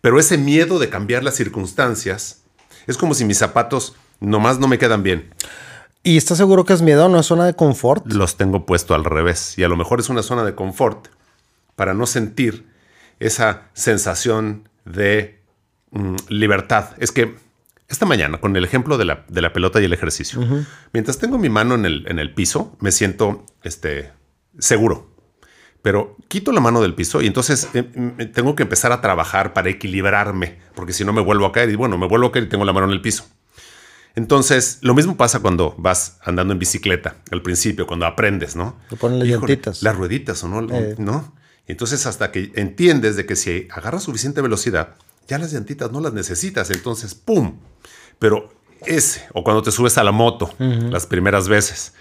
Pero 0.00 0.18
ese 0.18 0.38
miedo 0.38 0.78
de 0.78 0.88
cambiar 0.88 1.22
las 1.22 1.34
circunstancias 1.34 2.42
es 2.86 2.96
como 2.96 3.14
si 3.14 3.24
mis 3.24 3.38
zapatos 3.38 3.94
nomás 4.20 4.58
no 4.58 4.68
me 4.68 4.78
quedan 4.78 5.02
bien. 5.02 5.34
¿Y 6.02 6.16
estás 6.16 6.38
seguro 6.38 6.64
que 6.64 6.72
es 6.72 6.82
miedo, 6.82 7.08
no 7.08 7.18
es 7.18 7.26
zona 7.26 7.44
de 7.44 7.54
confort? 7.54 8.06
Los 8.12 8.36
tengo 8.36 8.64
puesto 8.64 8.94
al 8.94 9.04
revés. 9.04 9.58
Y 9.58 9.64
a 9.64 9.68
lo 9.68 9.76
mejor 9.76 10.00
es 10.00 10.08
una 10.08 10.22
zona 10.22 10.44
de 10.44 10.54
confort 10.54 11.08
para 11.74 11.94
no 11.94 12.06
sentir 12.06 12.68
esa 13.18 13.64
sensación 13.74 14.68
de 14.84 15.42
mm, 15.90 16.16
libertad. 16.28 16.90
Es 16.98 17.12
que 17.12 17.36
esta 17.88 18.06
mañana, 18.06 18.38
con 18.40 18.56
el 18.56 18.64
ejemplo 18.64 18.98
de 18.98 19.04
la, 19.04 19.24
de 19.28 19.40
la 19.40 19.52
pelota 19.52 19.80
y 19.80 19.84
el 19.84 19.92
ejercicio, 19.92 20.40
mientras 20.92 21.18
tengo 21.18 21.38
mi 21.38 21.48
mano 21.48 21.74
en 21.74 21.86
el, 21.86 22.04
en 22.08 22.18
el 22.18 22.34
piso, 22.34 22.76
me 22.80 22.90
siento 22.90 23.44
este, 23.62 24.12
seguro. 24.58 25.14
Pero 25.82 26.16
quito 26.26 26.50
la 26.50 26.60
mano 26.60 26.82
del 26.82 26.94
piso 26.94 27.22
y 27.22 27.28
entonces 27.28 27.68
eh, 27.74 27.84
tengo 28.34 28.56
que 28.56 28.64
empezar 28.64 28.90
a 28.90 29.00
trabajar 29.00 29.52
para 29.52 29.70
equilibrarme, 29.70 30.58
porque 30.74 30.92
si 30.92 31.04
no 31.04 31.12
me 31.12 31.20
vuelvo 31.20 31.46
a 31.46 31.52
caer 31.52 31.70
y 31.70 31.76
bueno, 31.76 31.96
me 31.96 32.08
vuelvo 32.08 32.26
a 32.26 32.32
caer 32.32 32.46
y 32.46 32.48
tengo 32.48 32.64
la 32.64 32.72
mano 32.72 32.86
en 32.86 32.92
el 32.92 33.00
piso. 33.00 33.24
Entonces, 34.16 34.78
lo 34.80 34.94
mismo 34.94 35.16
pasa 35.16 35.40
cuando 35.40 35.74
vas 35.78 36.18
andando 36.24 36.54
en 36.54 36.58
bicicleta 36.58 37.16
al 37.30 37.42
principio, 37.42 37.86
cuando 37.86 38.06
aprendes, 38.06 38.56
¿no? 38.56 38.80
Te 38.88 38.96
ponen 38.96 39.20
las 39.20 39.28
llantitas. 39.28 39.82
Las 39.82 39.94
rueditas 39.94 40.42
o 40.42 40.48
no, 40.48 40.74
eh. 40.74 40.96
¿no? 40.98 41.36
Entonces, 41.66 42.06
hasta 42.06 42.32
que 42.32 42.50
entiendes 42.56 43.16
de 43.16 43.26
que 43.26 43.36
si 43.36 43.68
agarras 43.70 44.04
suficiente 44.04 44.40
velocidad, 44.40 44.94
ya 45.28 45.38
las 45.38 45.52
llantitas 45.52 45.92
no 45.92 46.00
las 46.00 46.14
necesitas, 46.14 46.70
entonces, 46.70 47.14
¡pum! 47.14 47.58
Pero 48.18 48.48
ese, 48.84 49.26
o 49.32 49.44
cuando 49.44 49.62
te 49.62 49.70
subes 49.70 49.98
a 49.98 50.04
la 50.04 50.12
moto, 50.12 50.50
las 50.58 51.06
primeras 51.06 51.48
veces, 51.48 51.94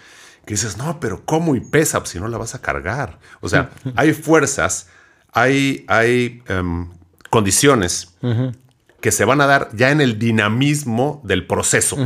que 0.45 0.53
dices, 0.53 0.77
no, 0.77 0.99
pero 0.99 1.25
¿cómo 1.25 1.55
y 1.55 1.59
pesa? 1.59 1.99
Pues 1.99 2.11
si 2.11 2.19
no 2.19 2.27
la 2.27 2.37
vas 2.37 2.55
a 2.55 2.61
cargar. 2.61 3.19
O 3.41 3.49
sea, 3.49 3.71
hay 3.95 4.13
fuerzas, 4.13 4.89
hay, 5.31 5.85
hay 5.87 6.43
em, 6.47 6.89
condiciones 7.29 8.15
que 9.01 9.11
se 9.11 9.25
van 9.25 9.41
a 9.41 9.45
dar 9.45 9.69
ya 9.73 9.91
en 9.91 10.01
el 10.01 10.17
dinamismo 10.17 11.21
del 11.23 11.45
proceso. 11.45 11.97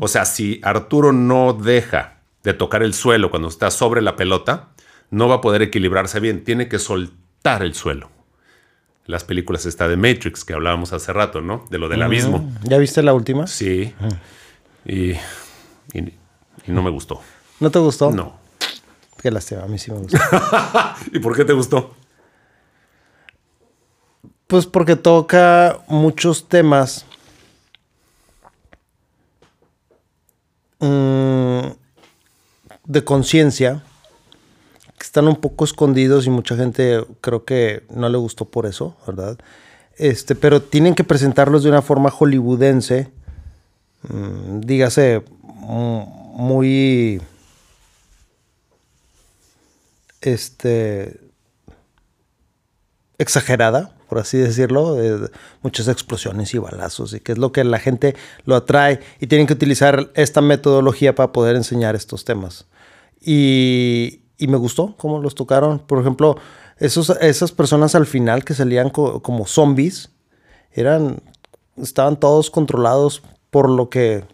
O 0.00 0.08
sea, 0.08 0.24
si 0.24 0.60
Arturo 0.62 1.12
no 1.12 1.52
deja 1.52 2.18
de 2.42 2.52
tocar 2.54 2.82
el 2.82 2.94
suelo 2.94 3.30
cuando 3.30 3.48
está 3.48 3.70
sobre 3.70 4.02
la 4.02 4.16
pelota, 4.16 4.70
no 5.10 5.28
va 5.28 5.36
a 5.36 5.40
poder 5.40 5.62
equilibrarse 5.62 6.20
bien, 6.20 6.44
tiene 6.44 6.68
que 6.68 6.78
soltar 6.78 7.62
el 7.62 7.74
suelo. 7.74 8.10
Las 9.06 9.24
películas 9.24 9.66
está 9.66 9.86
de 9.86 9.96
Matrix, 9.96 10.44
que 10.44 10.54
hablábamos 10.54 10.92
hace 10.94 11.12
rato, 11.12 11.42
¿no? 11.42 11.66
De 11.70 11.78
lo 11.78 11.88
del 11.88 12.02
abismo. 12.02 12.50
¿Ya 12.62 12.78
viste 12.78 13.02
la 13.02 13.12
última? 13.12 13.46
Sí. 13.46 13.92
Y, 14.86 15.12
y, 15.92 16.14
no 16.66 16.82
me 16.82 16.90
gustó. 16.90 17.20
¿No 17.60 17.70
te 17.70 17.78
gustó? 17.78 18.10
No. 18.10 18.38
Qué 19.20 19.30
lástima, 19.30 19.64
a 19.64 19.66
mí 19.66 19.78
sí 19.78 19.90
me 19.90 19.98
gustó. 19.98 20.18
¿Y 21.12 21.18
por 21.18 21.36
qué 21.36 21.44
te 21.44 21.52
gustó? 21.52 21.94
Pues 24.46 24.66
porque 24.66 24.96
toca 24.96 25.80
muchos 25.88 26.48
temas 26.48 27.04
mm, 30.80 31.68
de 32.86 33.04
conciencia 33.04 33.82
están 35.14 35.28
un 35.28 35.36
poco 35.36 35.64
escondidos 35.64 36.26
y 36.26 36.30
mucha 36.30 36.56
gente 36.56 37.06
creo 37.20 37.44
que 37.44 37.84
no 37.88 38.08
le 38.08 38.18
gustó 38.18 38.46
por 38.46 38.66
eso, 38.66 38.96
¿verdad? 39.06 39.38
Este, 39.96 40.34
pero 40.34 40.60
tienen 40.60 40.96
que 40.96 41.04
presentarlos 41.04 41.62
de 41.62 41.68
una 41.68 41.82
forma 41.82 42.10
hollywoodense, 42.10 43.12
mm, 44.08 44.58
dígase, 44.62 45.22
mm, 45.44 46.00
muy 46.36 47.22
este 50.20 51.20
exagerada, 53.18 53.94
por 54.08 54.18
así 54.18 54.36
decirlo, 54.38 54.98
muchas 55.62 55.86
explosiones 55.86 56.52
y 56.54 56.58
balazos, 56.58 57.14
y 57.14 57.20
que 57.20 57.30
es 57.30 57.38
lo 57.38 57.52
que 57.52 57.62
la 57.62 57.78
gente 57.78 58.16
lo 58.46 58.56
atrae, 58.56 58.98
y 59.20 59.28
tienen 59.28 59.46
que 59.46 59.52
utilizar 59.52 60.10
esta 60.16 60.40
metodología 60.40 61.14
para 61.14 61.30
poder 61.30 61.54
enseñar 61.54 61.94
estos 61.94 62.24
temas. 62.24 62.66
Y, 63.20 64.23
y 64.38 64.48
me 64.48 64.56
gustó 64.56 64.94
cómo 64.96 65.20
los 65.20 65.34
tocaron. 65.34 65.78
Por 65.78 66.00
ejemplo, 66.00 66.36
esos, 66.78 67.10
esas 67.20 67.52
personas 67.52 67.94
al 67.94 68.06
final 68.06 68.44
que 68.44 68.54
salían 68.54 68.90
como 68.90 69.46
zombies, 69.46 70.10
eran, 70.72 71.22
estaban 71.80 72.18
todos 72.18 72.50
controlados 72.50 73.22
por 73.50 73.70
lo 73.70 73.88
que 73.88 74.24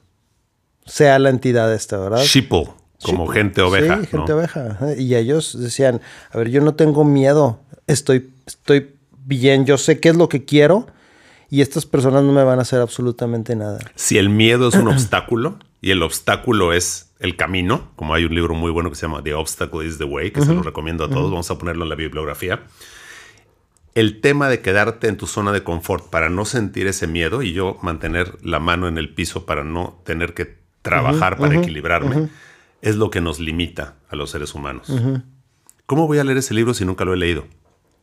sea 0.86 1.18
la 1.18 1.30
entidad 1.30 1.72
esta, 1.72 1.98
¿verdad? 1.98 2.22
Sheeple, 2.22 2.68
como 3.02 3.26
gente 3.26 3.60
oveja. 3.60 4.00
Sí, 4.00 4.06
gente 4.06 4.32
oveja. 4.32 4.78
Y 4.96 5.14
ellos 5.14 5.56
decían, 5.58 6.00
a 6.30 6.38
ver, 6.38 6.50
yo 6.50 6.60
no 6.62 6.74
tengo 6.74 7.04
miedo, 7.04 7.60
estoy, 7.86 8.32
estoy 8.46 8.94
bien, 9.24 9.66
yo 9.66 9.78
sé 9.78 10.00
qué 10.00 10.08
es 10.08 10.16
lo 10.16 10.28
que 10.28 10.44
quiero 10.44 10.86
y 11.50 11.60
estas 11.60 11.84
personas 11.84 12.22
no 12.22 12.32
me 12.32 12.44
van 12.44 12.58
a 12.58 12.62
hacer 12.62 12.80
absolutamente 12.80 13.56
nada. 13.56 13.78
Si 13.94 14.16
el 14.16 14.30
miedo 14.30 14.68
es 14.68 14.74
un 14.74 14.88
obstáculo 14.88 15.58
y 15.80 15.90
el 15.90 16.02
obstáculo 16.02 16.72
es 16.72 17.12
el 17.18 17.36
camino, 17.36 17.90
como 17.96 18.14
hay 18.14 18.24
un 18.24 18.34
libro 18.34 18.54
muy 18.54 18.70
bueno 18.70 18.90
que 18.90 18.96
se 18.96 19.02
llama 19.02 19.22
The 19.22 19.34
Obstacle 19.34 19.86
is 19.86 19.98
the 19.98 20.04
Way, 20.04 20.30
que 20.30 20.42
se 20.42 20.54
lo 20.54 20.62
recomiendo 20.62 21.04
a 21.04 21.10
todos, 21.10 21.30
vamos 21.30 21.50
a 21.50 21.58
ponerlo 21.58 21.84
en 21.84 21.90
la 21.90 21.94
bibliografía. 21.94 22.62
El 23.94 24.20
tema 24.20 24.48
de 24.48 24.60
quedarte 24.60 25.08
en 25.08 25.16
tu 25.16 25.26
zona 25.26 25.52
de 25.52 25.62
confort 25.62 26.08
para 26.10 26.30
no 26.30 26.44
sentir 26.44 26.86
ese 26.86 27.06
miedo 27.06 27.42
y 27.42 27.52
yo 27.52 27.78
mantener 27.82 28.38
la 28.42 28.60
mano 28.60 28.88
en 28.88 28.98
el 28.98 29.12
piso 29.12 29.46
para 29.46 29.64
no 29.64 30.00
tener 30.04 30.32
que 30.32 30.58
trabajar 30.82 31.36
para 31.36 31.56
equilibrarme, 31.56 32.28
es 32.80 32.96
lo 32.96 33.10
que 33.10 33.20
nos 33.20 33.40
limita 33.40 33.96
a 34.08 34.16
los 34.16 34.30
seres 34.30 34.54
humanos. 34.54 34.90
¿Cómo 35.86 36.06
voy 36.06 36.18
a 36.18 36.24
leer 36.24 36.38
ese 36.38 36.54
libro 36.54 36.72
si 36.72 36.84
nunca 36.84 37.04
lo 37.04 37.12
he 37.12 37.16
leído? 37.16 37.46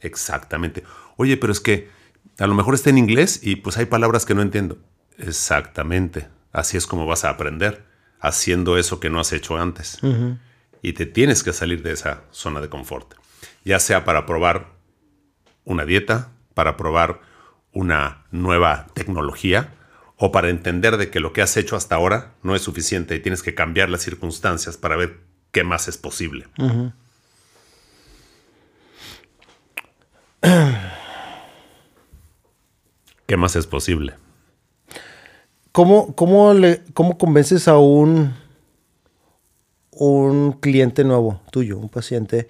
Exactamente. 0.02 0.84
Oye, 1.16 1.38
pero 1.38 1.52
es 1.52 1.60
que 1.60 1.90
a 2.38 2.46
lo 2.46 2.54
mejor 2.54 2.76
está 2.76 2.90
en 2.90 2.98
inglés 2.98 3.40
y 3.42 3.56
pues 3.56 3.78
hay 3.78 3.86
palabras 3.86 4.26
que 4.26 4.36
no 4.36 4.42
entiendo. 4.42 4.78
Exactamente. 5.18 6.28
Así 6.52 6.78
es 6.78 6.88
como 6.88 7.06
vas 7.06 7.24
a 7.24 7.30
aprender, 7.30 7.86
haciendo 8.20 8.78
eso 8.78 9.00
que 9.00 9.10
no 9.10 9.20
has 9.20 9.34
hecho 9.34 9.58
antes. 9.58 10.00
Y 10.82 10.94
te 10.94 11.06
tienes 11.06 11.44
que 11.44 11.54
salir 11.54 11.84
de 11.84 11.92
esa 11.92 12.24
zona 12.32 12.62
de 12.62 12.70
confort. 12.70 13.14
Ya 13.64 13.80
sea 13.80 14.06
para 14.06 14.26
probar 14.26 14.74
una 15.66 15.86
dieta, 15.86 16.32
para 16.54 16.78
probar 16.78 17.22
una 17.74 18.26
nueva 18.32 18.88
tecnología 18.94 19.74
o 20.16 20.32
para 20.32 20.50
entender 20.50 20.98
de 20.98 21.12
que 21.12 21.20
lo 21.20 21.34
que 21.34 21.42
has 21.42 21.58
hecho 21.58 21.76
hasta 21.76 21.96
ahora 21.96 22.34
no 22.42 22.56
es 22.56 22.62
suficiente 22.64 23.16
y 23.16 23.20
tienes 23.20 23.44
que 23.44 23.54
cambiar 23.54 23.90
las 23.90 24.02
circunstancias 24.02 24.78
para 24.78 24.96
ver 24.96 25.20
qué 25.52 25.64
más 25.64 25.88
es 25.88 25.98
posible. 25.98 26.48
¿Qué 33.28 33.38
más 33.38 33.56
es 33.56 33.68
posible? 33.68 34.16
¿Cómo, 35.78 36.16
cómo, 36.16 36.56
le, 36.56 36.82
cómo 36.96 37.20
convences 37.20 37.68
a 37.68 37.78
un, 37.78 38.34
un 39.92 40.54
cliente 40.54 41.04
nuevo 41.04 41.40
tuyo, 41.52 41.78
un 41.78 41.88
paciente, 41.88 42.48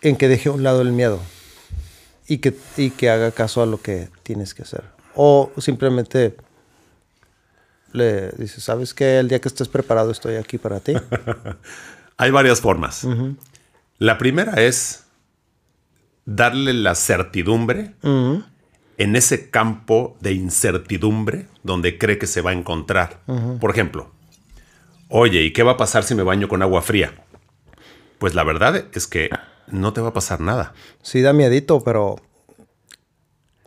en 0.00 0.16
que 0.16 0.26
deje 0.26 0.48
a 0.48 0.52
un 0.52 0.62
lado 0.62 0.80
el 0.80 0.92
miedo 0.92 1.20
y 2.26 2.38
que, 2.38 2.56
y 2.78 2.88
que 2.88 3.10
haga 3.10 3.32
caso 3.32 3.60
a 3.60 3.66
lo 3.66 3.82
que 3.82 4.08
tienes 4.22 4.54
que 4.54 4.62
hacer? 4.62 4.84
O 5.14 5.50
simplemente 5.58 6.38
le 7.92 8.30
dices, 8.30 8.64
¿sabes 8.64 8.94
que 8.94 9.18
El 9.18 9.28
día 9.28 9.38
que 9.42 9.48
estés 9.48 9.68
preparado 9.68 10.10
estoy 10.10 10.36
aquí 10.36 10.56
para 10.56 10.80
ti. 10.80 10.94
Hay 12.16 12.30
varias 12.30 12.62
formas. 12.62 13.06
La 13.98 14.16
primera 14.16 14.54
es 14.62 15.04
darle 16.24 16.72
la 16.72 16.94
certidumbre 16.94 17.94
en 18.98 19.16
ese 19.16 19.50
campo 19.50 20.16
de 20.20 20.32
incertidumbre 20.32 21.46
donde 21.62 21.98
cree 21.98 22.18
que 22.18 22.26
se 22.26 22.40
va 22.40 22.50
a 22.50 22.54
encontrar. 22.54 23.20
Por 23.60 23.70
ejemplo, 23.70 24.10
oye, 25.08 25.42
¿y 25.42 25.52
qué 25.52 25.62
va 25.62 25.72
a 25.72 25.76
pasar 25.76 26.04
si 26.04 26.14
me 26.14 26.22
baño 26.22 26.48
con 26.48 26.62
agua 26.62 26.82
fría? 26.82 27.12
Pues 28.18 28.34
la 28.34 28.44
verdad 28.44 28.86
es 28.92 29.06
que 29.06 29.30
no 29.68 29.92
te 29.92 30.00
va 30.00 30.08
a 30.08 30.12
pasar 30.12 30.40
nada. 30.40 30.72
Sí, 31.02 31.20
da 31.20 31.32
miedito, 31.32 31.82
pero 31.84 32.16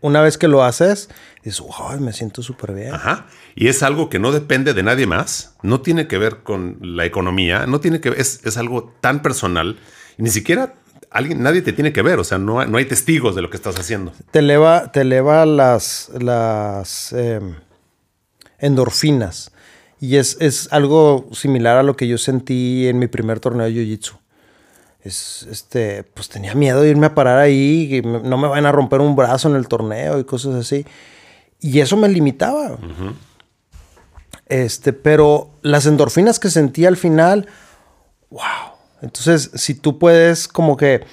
una 0.01 0.21
vez 0.21 0.37
que 0.37 0.47
lo 0.47 0.63
haces, 0.63 1.09
dices, 1.43 1.59
wow, 1.59 1.99
me 1.99 2.13
siento 2.13 2.41
súper 2.41 2.73
bien. 2.73 2.93
Ajá. 2.93 3.27
Y 3.55 3.67
es 3.67 3.83
algo 3.83 4.09
que 4.09 4.17
no 4.17 4.31
depende 4.31 4.73
de 4.73 4.81
nadie 4.81 5.05
más, 5.05 5.55
no 5.61 5.81
tiene 5.81 6.07
que 6.07 6.17
ver 6.17 6.37
con 6.43 6.77
la 6.81 7.05
economía, 7.05 7.67
no 7.67 7.79
tiene 7.79 7.99
que 7.99 8.09
es, 8.09 8.45
es 8.45 8.57
algo 8.57 8.95
tan 9.01 9.21
personal, 9.21 9.77
ni 10.17 10.29
siquiera 10.29 10.75
alguien, 11.11 11.41
nadie 11.41 11.61
te 11.61 11.73
tiene 11.73 11.93
que 11.93 12.01
ver, 12.01 12.19
o 12.19 12.23
sea, 12.23 12.37
no, 12.37 12.63
no 12.65 12.77
hay 12.77 12.85
testigos 12.85 13.35
de 13.35 13.41
lo 13.41 13.49
que 13.49 13.57
estás 13.57 13.79
haciendo. 13.79 14.13
Te 14.31 14.39
eleva, 14.39 14.91
te 14.91 15.01
eleva 15.01 15.45
las, 15.45 16.11
las 16.19 17.13
em, 17.13 17.55
endorfinas. 18.59 19.51
Y 19.99 20.15
es, 20.15 20.37
es, 20.39 20.71
algo 20.71 21.27
similar 21.33 21.77
a 21.77 21.83
lo 21.83 21.97
que 21.97 22.07
yo 22.07 22.17
sentí 22.17 22.87
en 22.87 22.99
mi 22.99 23.07
primer 23.07 23.39
torneo 23.39 23.65
de 23.65 23.73
Jiu-Jitsu. 23.73 24.17
Es, 25.01 25.47
este, 25.49 26.03
pues 26.03 26.29
tenía 26.29 26.55
miedo 26.55 26.81
de 26.81 26.89
irme 26.89 27.07
a 27.07 27.15
parar 27.15 27.39
ahí, 27.39 27.89
que 27.89 28.01
no 28.01 28.37
me 28.37 28.47
van 28.47 28.65
a 28.65 28.71
romper 28.71 29.01
un 29.01 29.15
brazo 29.15 29.49
en 29.49 29.55
el 29.55 29.67
torneo 29.67 30.19
y 30.19 30.23
cosas 30.23 30.55
así. 30.55 30.85
Y 31.59 31.79
eso 31.79 31.97
me 31.97 32.07
limitaba. 32.07 32.77
Este, 34.45 34.93
pero 34.93 35.51
las 35.61 35.85
endorfinas 35.85 36.39
que 36.39 36.49
sentí 36.49 36.85
al 36.85 36.95
final, 36.95 37.47
wow, 38.29 38.78
entonces, 39.01 39.51
si 39.53 39.75
tú 39.75 39.99
puedes 39.99 40.47
como 40.47 40.77
que 40.77 41.05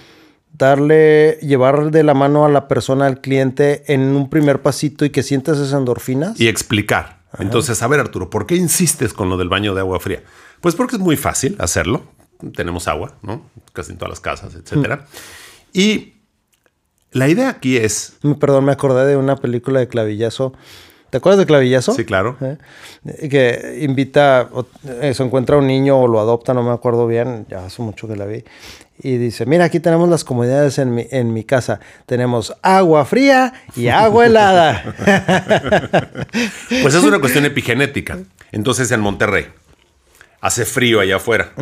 darle, 0.52 1.38
llevar 1.42 1.90
de 1.90 2.02
la 2.02 2.14
mano 2.14 2.44
a 2.44 2.48
la 2.48 2.68
persona, 2.68 3.06
al 3.06 3.20
cliente, 3.20 3.84
en 3.92 4.00
un 4.00 4.30
primer 4.30 4.62
pasito 4.62 5.04
y 5.04 5.10
que 5.10 5.22
sientas 5.22 5.58
esas 5.58 5.78
endorfinas. 5.78 6.40
Y 6.40 6.48
explicar. 6.48 7.20
Entonces, 7.38 7.82
a 7.82 7.86
ver, 7.86 8.00
Arturo, 8.00 8.30
¿por 8.30 8.46
qué 8.46 8.56
insistes 8.56 9.12
con 9.12 9.28
lo 9.28 9.36
del 9.36 9.48
baño 9.48 9.74
de 9.74 9.80
agua 9.80 10.00
fría? 10.00 10.22
Pues 10.60 10.74
porque 10.74 10.96
es 10.96 11.02
muy 11.02 11.16
fácil 11.16 11.56
hacerlo. 11.58 12.04
Tenemos 12.54 12.88
agua, 12.88 13.14
¿no? 13.22 13.42
Casi 13.72 13.92
en 13.92 13.98
todas 13.98 14.10
las 14.10 14.20
casas, 14.20 14.54
etcétera. 14.54 15.06
Y 15.72 16.14
la 17.12 17.28
idea 17.28 17.50
aquí 17.50 17.76
es. 17.76 18.14
Perdón, 18.40 18.64
me 18.64 18.72
acordé 18.72 19.06
de 19.06 19.16
una 19.16 19.36
película 19.36 19.80
de 19.80 19.88
clavillazo 19.88 20.54
¿Te 21.10 21.18
acuerdas 21.18 21.38
de 21.38 21.46
Clavillazo? 21.46 21.94
Sí, 21.94 22.04
claro. 22.04 22.36
¿Eh? 22.40 22.58
Que 23.28 23.78
invita, 23.82 24.48
eh, 25.00 25.14
se 25.14 25.22
encuentra 25.22 25.56
un 25.56 25.66
niño 25.66 26.00
o 26.00 26.08
lo 26.08 26.20
adopta, 26.20 26.52
no 26.52 26.62
me 26.62 26.72
acuerdo 26.72 27.06
bien, 27.06 27.46
ya 27.48 27.66
hace 27.66 27.82
mucho 27.82 28.08
que 28.08 28.16
la 28.16 28.26
vi. 28.26 28.44
Y 28.98 29.18
dice, 29.18 29.46
mira, 29.46 29.66
aquí 29.66 29.78
tenemos 29.78 30.08
las 30.08 30.24
comodidades 30.24 30.78
en 30.78 30.94
mi, 30.94 31.06
en 31.10 31.32
mi 31.32 31.44
casa. 31.44 31.80
Tenemos 32.06 32.54
agua 32.62 33.04
fría 33.04 33.52
y 33.76 33.88
agua 33.88 34.26
helada. 34.26 34.94
pues 36.82 36.94
es 36.94 37.04
una 37.04 37.20
cuestión 37.20 37.44
epigenética. 37.44 38.18
Entonces 38.52 38.90
en 38.90 39.00
Monterrey 39.00 39.46
hace 40.40 40.64
frío 40.64 41.00
allá 41.00 41.16
afuera. 41.16 41.52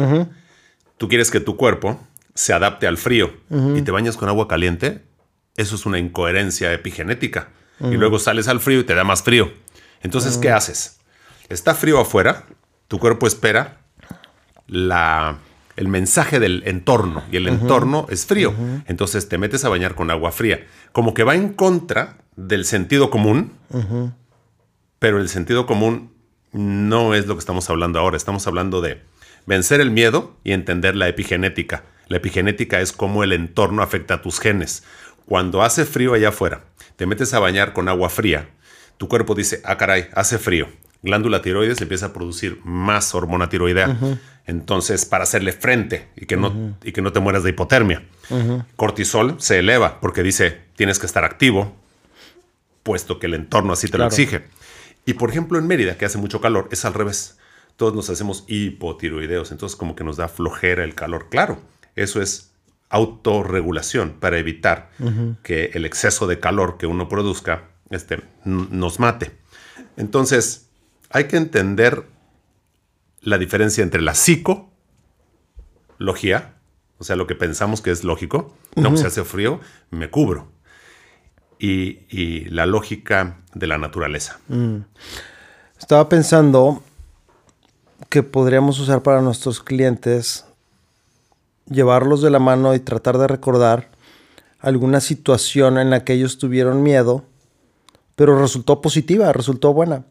Tú 0.97 1.09
quieres 1.09 1.31
que 1.31 1.41
tu 1.41 1.57
cuerpo 1.57 1.99
se 2.35 2.53
adapte 2.53 2.87
al 2.87 2.99
frío 2.99 3.33
y 3.75 3.83
te 3.83 3.91
bañas 3.91 4.17
con 4.17 4.29
agua 4.29 4.47
caliente. 4.49 5.03
Eso 5.57 5.75
es 5.75 5.87
una 5.87 5.99
incoherencia 5.99 6.73
epigenética. 6.73 7.49
Y 7.91 7.97
luego 7.97 8.19
sales 8.19 8.49
al 8.49 8.61
frío 8.61 8.81
y 8.81 8.85
te 8.85 8.95
da 8.95 9.05
más 9.05 9.23
frío. 9.23 9.53
Entonces, 10.03 10.39
¿qué 10.39 10.51
haces? 10.51 10.99
Está 11.49 11.75
frío 11.75 11.99
afuera, 12.01 12.45
tu 12.89 12.99
cuerpo 12.99 13.27
espera 13.27 13.81
la, 14.67 15.39
el 15.77 15.89
mensaje 15.89 16.41
del 16.41 16.63
entorno 16.67 17.23
y 17.31 17.37
el 17.37 17.49
entorno 17.49 18.07
es 18.09 18.27
frío. 18.27 18.55
Entonces 18.87 19.29
te 19.29 19.39
metes 19.39 19.65
a 19.65 19.69
bañar 19.69 19.95
con 19.95 20.11
agua 20.11 20.33
fría. 20.33 20.67
Como 20.93 21.15
que 21.15 21.25
va 21.25 21.35
en 21.35 21.53
contra 21.53 22.19
del 22.37 22.65
sentido 22.65 23.11
común, 23.11 23.53
pero 24.99 25.21
el 25.21 25.29
sentido 25.29 25.67
común 25.67 26.13
no 26.53 27.15
es 27.15 27.27
lo 27.27 27.35
que 27.35 27.41
estamos 27.41 27.69
hablando 27.71 27.99
ahora. 27.99 28.17
Estamos 28.17 28.47
hablando 28.47 28.81
de 28.81 29.03
vencer 29.47 29.81
el 29.81 29.91
miedo 29.91 30.37
y 30.45 30.53
entender 30.53 30.97
la 30.97 31.09
epigenética. 31.09 31.85
La 32.09 32.19
epigenética 32.19 32.81
es 32.81 32.93
cómo 32.93 33.25
el 33.25 33.33
entorno 33.33 33.83
afecta 33.83 34.15
a 34.15 34.23
tus 34.23 34.39
genes. 34.39 34.85
Cuando 35.27 35.63
hace 35.63 35.87
frío 35.87 36.15
allá 36.15 36.29
afuera, 36.29 36.65
te 36.97 37.07
metes 37.07 37.35
a 37.35 37.39
bañar 37.39 37.73
con 37.73 37.89
agua 37.89 38.09
fría, 38.09 38.49
tu 38.97 39.09
cuerpo 39.09 39.35
dice, 39.35 39.61
ah, 39.65 39.77
caray, 39.77 40.09
hace 40.15 40.39
frío. 40.39 40.69
Glándula 41.03 41.43
tiroides 41.43 41.81
empieza 41.83 42.07
a 42.07 42.13
producir 42.13 42.61
más 42.65 43.15
hormona 43.15 43.49
tiroidea. 43.49 43.99
Entonces, 44.47 45.05
para 45.05 45.25
hacerle 45.25 45.53
frente 45.53 46.09
y 46.17 46.27
que, 46.27 46.37
no, 46.37 46.77
y 46.83 46.93
que 46.93 47.03
no 47.03 47.13
te 47.13 47.21
mueras 47.21 47.43
de 47.43 47.51
hipotermia. 47.51 48.05
Cortisol 48.77 49.37
se 49.39 49.59
eleva 49.59 50.01
porque 50.01 50.23
dice, 50.23 50.61
tienes 50.77 50.99
que 50.99 51.07
estar 51.07 51.25
activo, 51.25 51.77
puesto 52.83 53.19
que 53.19 53.27
el 53.27 53.35
entorno 53.35 53.73
así 53.73 53.89
te 53.89 53.99
lo 53.99 54.07
exige. 54.07 54.45
Y 55.05 55.15
por 55.15 55.31
ejemplo, 55.31 55.59
en 55.59 55.67
Mérida, 55.67 55.99
que 55.99 56.07
hace 56.07 56.19
mucho 56.19 56.41
calor, 56.41 56.69
es 56.71 56.85
al 56.85 56.95
revés. 56.95 57.39
Todos 57.77 57.95
nos 57.95 58.09
hacemos 58.09 58.45
hipotiroideos, 58.47 59.53
entonces 59.53 59.77
como 59.77 59.97
que 59.97 60.05
nos 60.05 60.17
da 60.17 60.29
flojera 60.29 60.85
el 60.85 60.95
calor. 60.95 61.29
Claro, 61.29 61.61
eso 61.97 62.23
es 62.23 62.54
autorregulación 62.95 64.13
para 64.21 64.39
evitar 64.39 64.91
que 65.43 65.73
el 65.75 65.85
exceso 65.85 66.29
de 66.29 66.39
calor 66.39 66.79
que 66.79 66.87
uno 66.87 67.09
produzca 67.09 67.71
este, 67.91 68.23
nos 68.45 69.01
mate. 69.01 69.37
Entonces, 69.97 70.69
hay 71.11 71.25
que 71.25 71.37
entender 71.37 72.05
la 73.21 73.37
diferencia 73.37 73.83
entre 73.83 74.01
la 74.01 74.15
psicología, 74.15 74.71
o 76.99 77.05
sea, 77.05 77.17
lo 77.17 77.27
que 77.27 77.35
pensamos 77.35 77.81
que 77.81 77.91
es 77.91 78.05
lógico, 78.05 78.55
no, 78.77 78.97
se 78.97 79.09
hace 79.09 79.25
frío, 79.25 79.59
me 79.91 80.09
cubro, 80.09 80.53
y, 81.59 82.45
la 82.51 82.67
lógica 82.67 83.39
de 83.55 83.67
la 83.67 83.77
naturaleza. 83.79 84.39
Mm. 84.47 84.83
Estaba 85.81 86.09
pensando 86.09 86.81
que 88.09 88.23
podríamos 88.23 88.79
usar 88.79 89.03
para 89.03 89.21
nuestros 89.21 89.61
clientes, 89.61 90.45
llevarlos 91.69 92.23
de 92.23 92.31
la 92.31 92.39
mano 92.39 92.75
y 92.75 92.81
tratar 92.81 93.19
de 93.19 93.27
recordar 93.27 93.91
alguna 94.61 95.01
situación 95.01 95.79
en 95.79 95.91
la 95.91 96.05
que 96.05 96.15
ellos 96.15 96.39
tuvieron 96.39 96.83
miedo, 96.83 97.25
pero 98.17 98.41
resultó 98.41 98.81
positiva, 98.81 99.33
resultó 99.33 99.73
buena. 99.73 100.05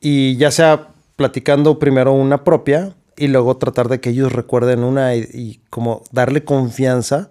Y 0.00 0.36
ya 0.36 0.50
sea 0.50 0.88
platicando 1.16 1.78
primero 1.78 2.12
una 2.12 2.44
propia 2.44 2.94
y 3.16 3.28
luego 3.28 3.56
tratar 3.56 3.88
de 3.88 4.00
que 4.00 4.10
ellos 4.10 4.32
recuerden 4.32 4.84
una 4.84 5.14
y, 5.14 5.60
como 5.68 6.04
darle 6.10 6.44
confianza 6.44 7.28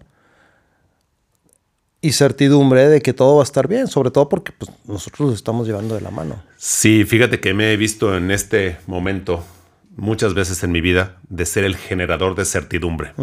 y 2.01 2.11
certidumbre 2.11 2.87
de 2.87 3.01
que 3.01 3.13
todo 3.13 3.37
va 3.37 3.41
a 3.41 3.43
estar 3.43 3.67
bien, 3.67 3.87
sobre 3.87 4.11
todo 4.11 4.29
porque 4.29 4.51
pues, 4.51 4.71
nosotros 4.85 5.29
los 5.29 5.35
estamos 5.35 5.67
llevando 5.67 5.95
de 5.95 6.01
la 6.01 6.11
mano. 6.11 6.41
Sí, 6.57 7.03
fíjate 7.05 7.39
que 7.39 7.53
me 7.53 7.73
he 7.73 7.77
visto 7.77 8.15
en 8.15 8.31
este 8.31 8.77
momento 8.87 9.43
muchas 9.99 10.33
veces 10.33 10.63
en 10.63 10.71
mi 10.71 10.81
vida 10.81 11.17
de 11.29 11.45
ser 11.45 11.63
el 11.63 11.75
generador 11.75 12.35
de 12.35 12.45
certidumbre. 12.45 13.13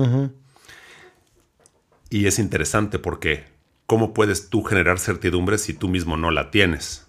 Y 2.10 2.26
es 2.26 2.38
interesante 2.38 2.98
porque 2.98 3.44
¿cómo 3.86 4.14
puedes 4.14 4.48
tú 4.48 4.62
generar 4.62 4.98
certidumbre 4.98 5.58
si 5.58 5.72
tú 5.72 5.88
mismo 5.88 6.16
no 6.16 6.30
la 6.30 6.50
tienes? 6.50 7.06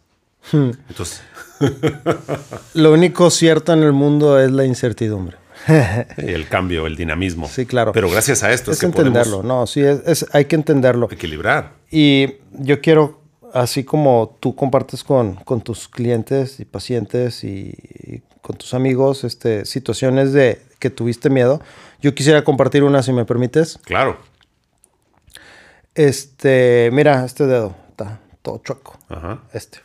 Hmm. 0.51 0.71
Entonces... 0.89 1.21
Lo 2.73 2.93
único 2.93 3.29
cierto 3.29 3.73
en 3.73 3.83
el 3.83 3.93
mundo 3.93 4.39
es 4.39 4.51
la 4.51 4.65
incertidumbre. 4.65 5.37
el 6.17 6.47
cambio, 6.47 6.85
el 6.87 6.95
dinamismo. 6.95 7.47
Sí, 7.47 7.65
claro. 7.65 7.91
Pero 7.91 8.09
gracias 8.09 8.43
a 8.43 8.51
esto 8.53 8.71
es, 8.71 8.79
que 8.79 8.85
entenderlo. 8.85 9.43
No, 9.43 9.67
sí, 9.67 9.81
es, 9.81 10.25
hay 10.31 10.45
que 10.45 10.55
entenderlo. 10.55 11.07
Equilibrar. 11.11 11.73
Y 11.91 12.35
yo 12.51 12.79
quiero, 12.79 13.21
así 13.53 13.83
como 13.83 14.37
tú 14.39 14.55
compartes 14.55 15.03
con, 15.03 15.35
con 15.35 15.61
tus 15.61 15.87
clientes 15.87 16.59
y 16.59 16.65
pacientes 16.65 17.43
y, 17.43 17.73
con 18.41 18.57
tus 18.57 18.73
amigos 18.73 19.23
este, 19.23 19.65
situaciones 19.65 20.33
de 20.33 20.61
que 20.79 20.89
tuviste 20.89 21.29
miedo, 21.29 21.61
yo 22.01 22.13
quisiera 22.13 22.43
compartir 22.43 22.83
una, 22.83 23.03
si 23.03 23.13
me 23.13 23.25
permites. 23.25 23.79
Claro. 23.83 24.17
Este, 25.95 26.89
mira, 26.93 27.25
este 27.25 27.47
dedo 27.47 27.75
está 27.89 28.19
todo 28.41 28.61
chueco. 28.63 28.99
Ajá. 29.09 29.41
Este. 29.53 29.79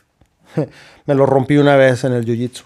Me 1.05 1.15
lo 1.15 1.25
rompí 1.25 1.57
una 1.57 1.75
vez 1.75 2.03
en 2.03 2.13
el 2.13 2.25
jiu-jitsu. 2.25 2.63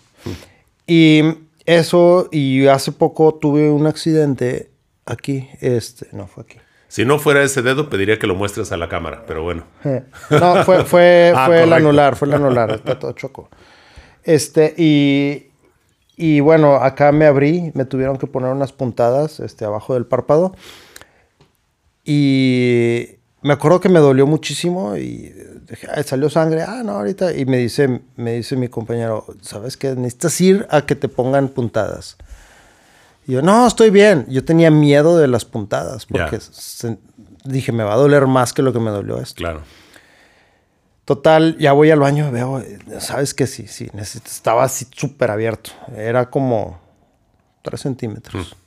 Y 0.86 1.22
eso, 1.66 2.28
y 2.32 2.68
hace 2.68 2.92
poco 2.92 3.36
tuve 3.36 3.70
un 3.70 3.88
accidente 3.88 4.70
aquí. 5.06 5.50
Este, 5.62 6.08
no 6.12 6.28
fue 6.28 6.44
aquí. 6.44 6.58
Si 6.90 7.06
no 7.06 7.20
fuera 7.20 7.44
ese 7.44 7.62
dedo, 7.62 7.90
pediría 7.90 8.18
que 8.18 8.28
lo 8.28 8.36
muestres 8.36 8.72
a 8.72 8.78
la 8.78 8.88
cámara, 8.90 9.24
pero 9.28 9.44
bueno. 9.44 9.66
No, 10.30 10.64
fue, 10.64 10.86
fue, 10.86 11.34
ah, 11.36 11.46
fue 11.46 11.64
el 11.64 11.74
anular, 11.74 12.16
fue 12.16 12.28
el 12.28 12.36
anular, 12.36 12.72
está 12.72 13.00
todo 13.00 13.12
choco. 13.14 13.50
Este, 14.24 14.74
y, 14.78 15.47
y 16.18 16.40
bueno, 16.40 16.76
acá 16.78 17.12
me 17.12 17.28
abrí, 17.28 17.72
me 17.76 17.86
tuvieron 17.86 18.18
que 18.18 18.26
poner 18.26 18.52
unas 18.52 18.74
puntadas 18.74 19.40
este, 19.40 19.66
abajo 19.66 19.94
del 19.94 20.08
párpado. 20.08 20.56
Y 22.04 23.18
me 23.44 23.54
acuerdo 23.54 23.80
que 23.80 23.88
me 23.88 24.00
dolió 24.00 24.26
muchísimo 24.26 24.98
y 24.98 25.32
dije, 25.70 25.88
salió 26.04 26.28
sangre, 26.32 26.64
ah, 26.64 26.82
no, 26.84 26.94
ahorita. 26.94 27.34
Y 27.34 27.46
me 27.46 27.58
dice, 27.58 28.02
me 28.16 28.34
dice 28.34 28.56
mi 28.56 28.68
compañero, 28.68 29.26
¿sabes 29.42 29.78
qué? 29.78 29.94
Necesitas 29.96 30.42
ir 30.42 30.68
a 30.72 30.88
que 30.88 30.96
te 30.96 31.08
pongan 31.08 31.50
puntadas. 31.50 32.18
Y 33.28 33.34
yo, 33.34 33.44
no, 33.44 33.68
estoy 33.68 33.92
bien. 33.92 34.26
Yo 34.28 34.44
tenía 34.44 34.72
miedo 34.72 35.20
de 35.20 35.28
las 35.28 35.46
puntadas 35.46 36.08
porque 36.08 36.40
dije, 37.44 37.72
me 37.72 37.84
va 37.84 37.94
a 37.94 37.98
doler 37.98 38.26
más 38.26 38.54
que 38.54 38.64
lo 38.64 38.74
que 38.74 38.80
me 38.80 38.90
dolió 38.90 39.20
esto. 39.22 39.36
Claro. 39.36 39.62
Total, 41.08 41.58
ya 41.58 41.72
voy 41.72 41.90
al 41.90 42.00
baño, 42.00 42.30
veo, 42.34 42.62
sabes 43.00 43.34
que 43.34 43.48
sí, 43.48 43.66
sí, 43.68 43.90
estaba 44.26 44.66
así 44.66 44.88
súper 44.94 45.32
abierto. 45.32 45.72
Era 45.96 46.30
como 46.30 46.82
3 47.62 47.80
centímetros. 47.80 48.58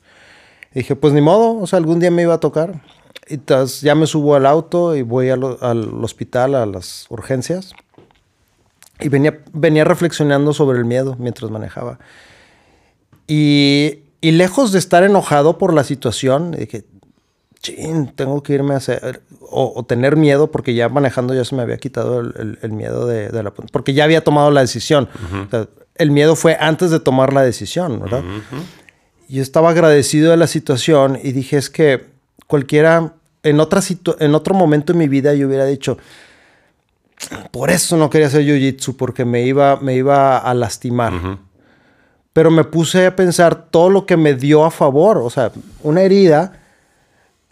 Mm. 0.72 0.78
dije, 0.78 0.96
pues 0.96 1.12
ni 1.12 1.20
modo, 1.20 1.58
o 1.58 1.66
sea, 1.66 1.76
algún 1.76 2.00
día 2.00 2.10
me 2.10 2.22
iba 2.22 2.32
a 2.32 2.40
tocar. 2.40 2.80
Y 3.28 3.40
ya 3.82 3.94
me 3.94 4.06
subo 4.06 4.36
al 4.36 4.46
auto 4.46 4.96
y 4.96 5.02
voy 5.02 5.28
al, 5.28 5.44
hospital, 6.02 6.54
a 6.54 6.64
las 6.64 7.04
urgencias. 7.10 7.74
Y 9.00 9.10
venía, 9.10 9.44
venía 9.52 9.84
reflexionando 9.84 10.54
sobre 10.54 10.78
el 10.78 10.86
miedo 10.86 11.16
mientras 11.18 11.50
manejaba. 11.50 11.98
Y, 13.26 14.04
y 14.22 14.30
lejos 14.30 14.72
de 14.72 14.78
estar 14.78 15.02
enojado 15.02 15.58
por 15.58 15.74
la 15.74 15.84
situación, 15.84 16.52
dije, 16.52 16.86
chin, 17.62 18.12
tengo 18.14 18.42
que 18.42 18.54
irme 18.54 18.74
a 18.74 18.78
hacer, 18.78 19.22
o, 19.40 19.82
tener 19.84 20.16
miedo, 20.16 20.50
porque 20.50 20.74
ya 20.74 20.88
manejando 20.88 21.34
ya 21.34 21.44
se 21.44 21.54
me 21.54 21.62
había 21.62 21.76
quitado 21.78 22.20
el, 22.20 22.58
el, 22.62 22.72
miedo 22.72 23.06
de, 23.06 23.28
de, 23.28 23.42
la... 23.42 23.50
Porque 23.50 23.92
ya 23.92 24.04
había 24.04 24.24
tomado 24.24 24.50
la 24.50 24.60
decisión. 24.62 25.08
el 25.96 26.10
miedo 26.10 26.36
fue 26.36 26.56
antes 26.58 26.90
de 26.90 27.00
tomar 27.00 27.32
la 27.32 27.42
decisión, 27.42 28.00
¿verdad? 28.00 28.22
Yo 29.28 29.42
estaba 29.42 29.70
agradecido 29.70 30.30
de 30.30 30.36
la 30.36 30.46
situación 30.46 31.18
y 31.22 31.32
dije, 31.32 31.56
es 31.56 31.70
que 31.70 32.06
cualquiera 32.46 33.12
en, 33.42 33.60
otra 33.60 33.80
en 34.18 34.34
otro 34.34 34.54
momento 34.54 34.92
en 34.92 34.98
mi 34.98 35.08
vida 35.08 35.34
yo 35.34 35.46
hubiera 35.46 35.66
dicho, 35.66 35.98
por 37.50 37.70
eso 37.70 37.96
no 37.96 38.08
quería 38.10 38.28
hacer 38.28 38.42
jiu-jitsu, 38.42 38.96
porque 38.96 39.24
me 39.24 39.44
iba, 39.44 39.76
me 39.76 39.94
iba 39.94 40.38
a 40.38 40.54
lastimar. 40.54 41.38
Pero 42.32 42.50
me 42.50 42.64
puse 42.64 43.06
a 43.06 43.16
pensar 43.16 43.66
todo 43.70 43.90
lo 43.90 44.06
que 44.06 44.16
me 44.16 44.34
dio 44.34 44.64
a 44.64 44.70
favor. 44.70 45.18
O 45.18 45.28
sea, 45.28 45.52
una 45.82 46.02
herida 46.02 46.59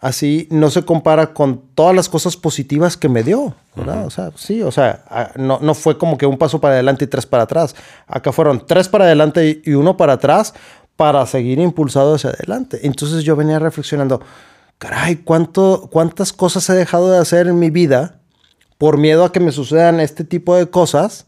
así 0.01 0.49
no 0.51 0.71
se 0.71 0.85
compara 0.85 1.33
con 1.35 1.63
todas 1.75 1.95
las 1.95 2.09
cosas 2.09 2.37
positivas 2.37 2.97
que 2.97 3.09
me 3.09 3.23
dio. 3.23 3.55
¿verdad? 3.75 4.07
O 4.07 4.11
sea, 4.11 4.31
sí, 4.37 4.63
o 4.63 4.71
sea, 4.71 5.33
no, 5.37 5.59
no, 5.61 5.75
fue 5.75 5.99
como 5.99 6.19
que 6.19 6.27
un 6.27 6.39
paso 6.39 6.61
para 6.61 6.75
adelante 6.75 7.05
y 7.05 7.09
tres 7.09 7.27
para 7.27 7.45
atrás. 7.45 7.75
Acá 8.07 8.33
fueron 8.33 8.67
tres 8.67 8.89
para 8.89 9.05
adelante 9.05 9.63
y 9.65 9.73
uno 9.73 9.97
para 9.97 10.15
atrás 10.15 10.55
para 10.97 11.25
seguir 11.27 11.59
impulsado 11.59 12.15
hacia 12.15 12.31
adelante. 12.31 12.81
Entonces 12.83 13.23
yo 13.23 13.37
venía 13.37 13.59
reflexionando, 13.59 14.21
caray, 14.79 15.17
¿cuánto, 15.17 15.89
¿cuántas 15.93 16.33
cosas 16.33 16.69
he 16.71 16.75
dejado 16.75 17.11
de 17.11 17.19
hacer 17.19 17.47
en 17.47 17.59
mi 17.59 17.71
vida 17.71 18.21
por 18.79 18.99
miedo 18.99 19.25
a 19.25 19.33
que 19.33 19.41
me 19.41 19.53
sucedan 19.53 20.01
este 20.01 20.25
tipo 20.25 20.57
de 20.57 20.71
cosas, 20.71 21.27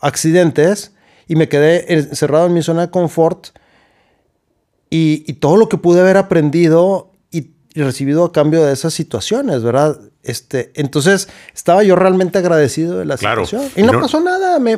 accidentes, 0.00 0.92
y 1.28 1.36
me 1.36 1.48
quedé 1.48 1.92
encerrado 1.92 2.46
en 2.46 2.54
mi 2.54 2.62
zona 2.62 2.82
de 2.82 2.90
confort 2.90 3.48
y, 4.88 5.32
todo 5.34 5.56
lo 5.56 5.68
que 5.68 5.76
pude 5.76 6.00
haber 6.00 6.16
aprendido 6.16 7.10
y, 7.76 7.82
recibido 7.82 8.24
a 8.24 8.32
cambio 8.32 8.64
de 8.64 8.72
esas 8.72 8.94
situaciones, 8.94 9.62
¿verdad? 9.62 10.00
Este, 10.22 10.72
entonces 10.74 11.28
estaba 11.54 11.82
yo 11.82 11.94
realmente 11.94 12.38
agradecido 12.38 12.98
de 12.98 13.04
la 13.04 13.16
situación. 13.16 13.62
Y 13.76 13.82
no, 13.82 14.00
pasó 14.00 14.20
nada. 14.20 14.58
Me, 14.58 14.76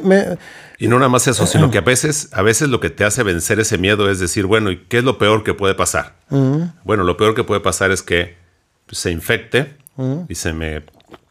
y 0.79 0.89
no 0.89 0.97
nada 0.97 1.09
más 1.09 1.27
eso, 1.27 1.47
sino 1.47 1.71
que 1.71 1.79
a 1.79 1.83
veces, 1.83 2.29
a 2.33 2.43
veces 2.43 2.69
lo 2.69 2.81
que 2.81 2.91
te 2.91 3.05
hace 3.05 3.23
vencer 3.23 3.61
ese 3.61 3.79
miedo 3.79 4.11
es 4.11 4.19
decir, 4.19 4.47
bueno, 4.47 4.71
¿y 4.71 4.85
qué 4.85 4.99
es 4.99 5.05
lo 5.05 5.17
peor 5.17 5.45
que 5.45 5.55
puede 5.55 5.75
pasar? 5.75 6.17
Bueno, 6.85 7.05
lo 7.05 7.17
peor 7.17 7.35
que 7.35 7.45
puede 7.45 7.61
pasar 7.61 7.91
es 7.91 8.03
que 8.03 8.37
se 8.91 9.11
infecte 9.11 9.77
y 10.29 10.35
se 10.35 10.53
me 10.53 10.83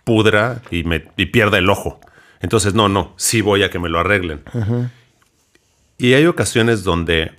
pudra 0.04 0.62
y, 0.72 0.84
me, 0.84 1.04
y 1.18 1.28
pierda 1.28 1.58
el 1.58 1.70
ojo. 1.70 2.00
Entonces, 2.40 2.74
no, 2.74 2.90
no, 2.90 3.14
sí 3.18 3.42
voy 3.42 3.64
a 3.64 3.70
que 3.70 3.80
me 3.80 3.90
lo 3.90 4.00
arreglen. 4.00 4.44
Y 5.98 6.14
hay 6.14 6.26
ocasiones 6.26 6.84
donde 6.84 7.32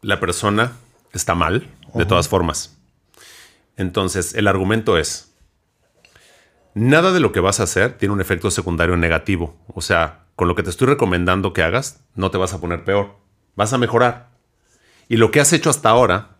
la 0.00 0.18
persona 0.18 0.72
está 1.12 1.34
mal, 1.34 1.68
de 1.94 2.06
todas 2.06 2.28
formas. 2.28 2.78
Entonces, 3.76 4.34
el 4.34 4.48
argumento 4.48 4.98
es, 4.98 5.34
nada 6.74 7.12
de 7.12 7.20
lo 7.20 7.32
que 7.32 7.40
vas 7.40 7.60
a 7.60 7.64
hacer 7.64 7.98
tiene 7.98 8.14
un 8.14 8.20
efecto 8.20 8.50
secundario 8.50 8.96
negativo. 8.96 9.56
O 9.74 9.80
sea, 9.80 10.26
con 10.36 10.48
lo 10.48 10.54
que 10.54 10.62
te 10.62 10.70
estoy 10.70 10.88
recomendando 10.88 11.52
que 11.52 11.62
hagas, 11.62 12.00
no 12.14 12.30
te 12.30 12.38
vas 12.38 12.54
a 12.54 12.60
poner 12.60 12.84
peor, 12.84 13.16
vas 13.54 13.72
a 13.72 13.78
mejorar. 13.78 14.30
Y 15.08 15.16
lo 15.16 15.30
que 15.30 15.40
has 15.40 15.52
hecho 15.52 15.70
hasta 15.70 15.90
ahora 15.90 16.36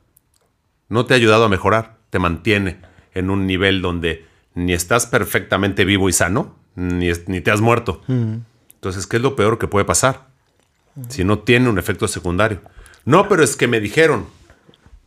no 0.89 1.07
te 1.07 1.15
ha 1.15 1.17
ayudado 1.17 1.45
a 1.45 1.49
mejorar, 1.49 1.99
te 2.11 2.19
mantiene 2.19 2.81
en 3.15 3.31
un 3.31 3.47
nivel 3.47 3.83
donde 3.83 4.27
ni 4.55 4.73
estás 4.73 5.07
perfectamente 5.07 5.85
vivo 5.85 6.09
y 6.09 6.13
sano, 6.13 6.57
ni, 6.75 7.11
ni 7.27 7.41
te 7.41 7.51
has 7.51 7.61
muerto. 7.61 8.03
Entonces, 8.09 9.07
¿qué 9.07 9.17
es 9.17 9.23
lo 9.23 9.37
peor 9.37 9.59
que 9.59 9.69
puede 9.69 9.85
pasar? 9.85 10.27
Si 11.09 11.25
no 11.25 11.39
tiene 11.39 11.69
un 11.69 11.79
efecto 11.79 12.07
secundario. 12.09 12.61
No, 13.05 13.29
pero 13.29 13.43
es 13.43 13.57
que 13.57 13.67
me 13.67 13.81
dijeron. 13.81 14.27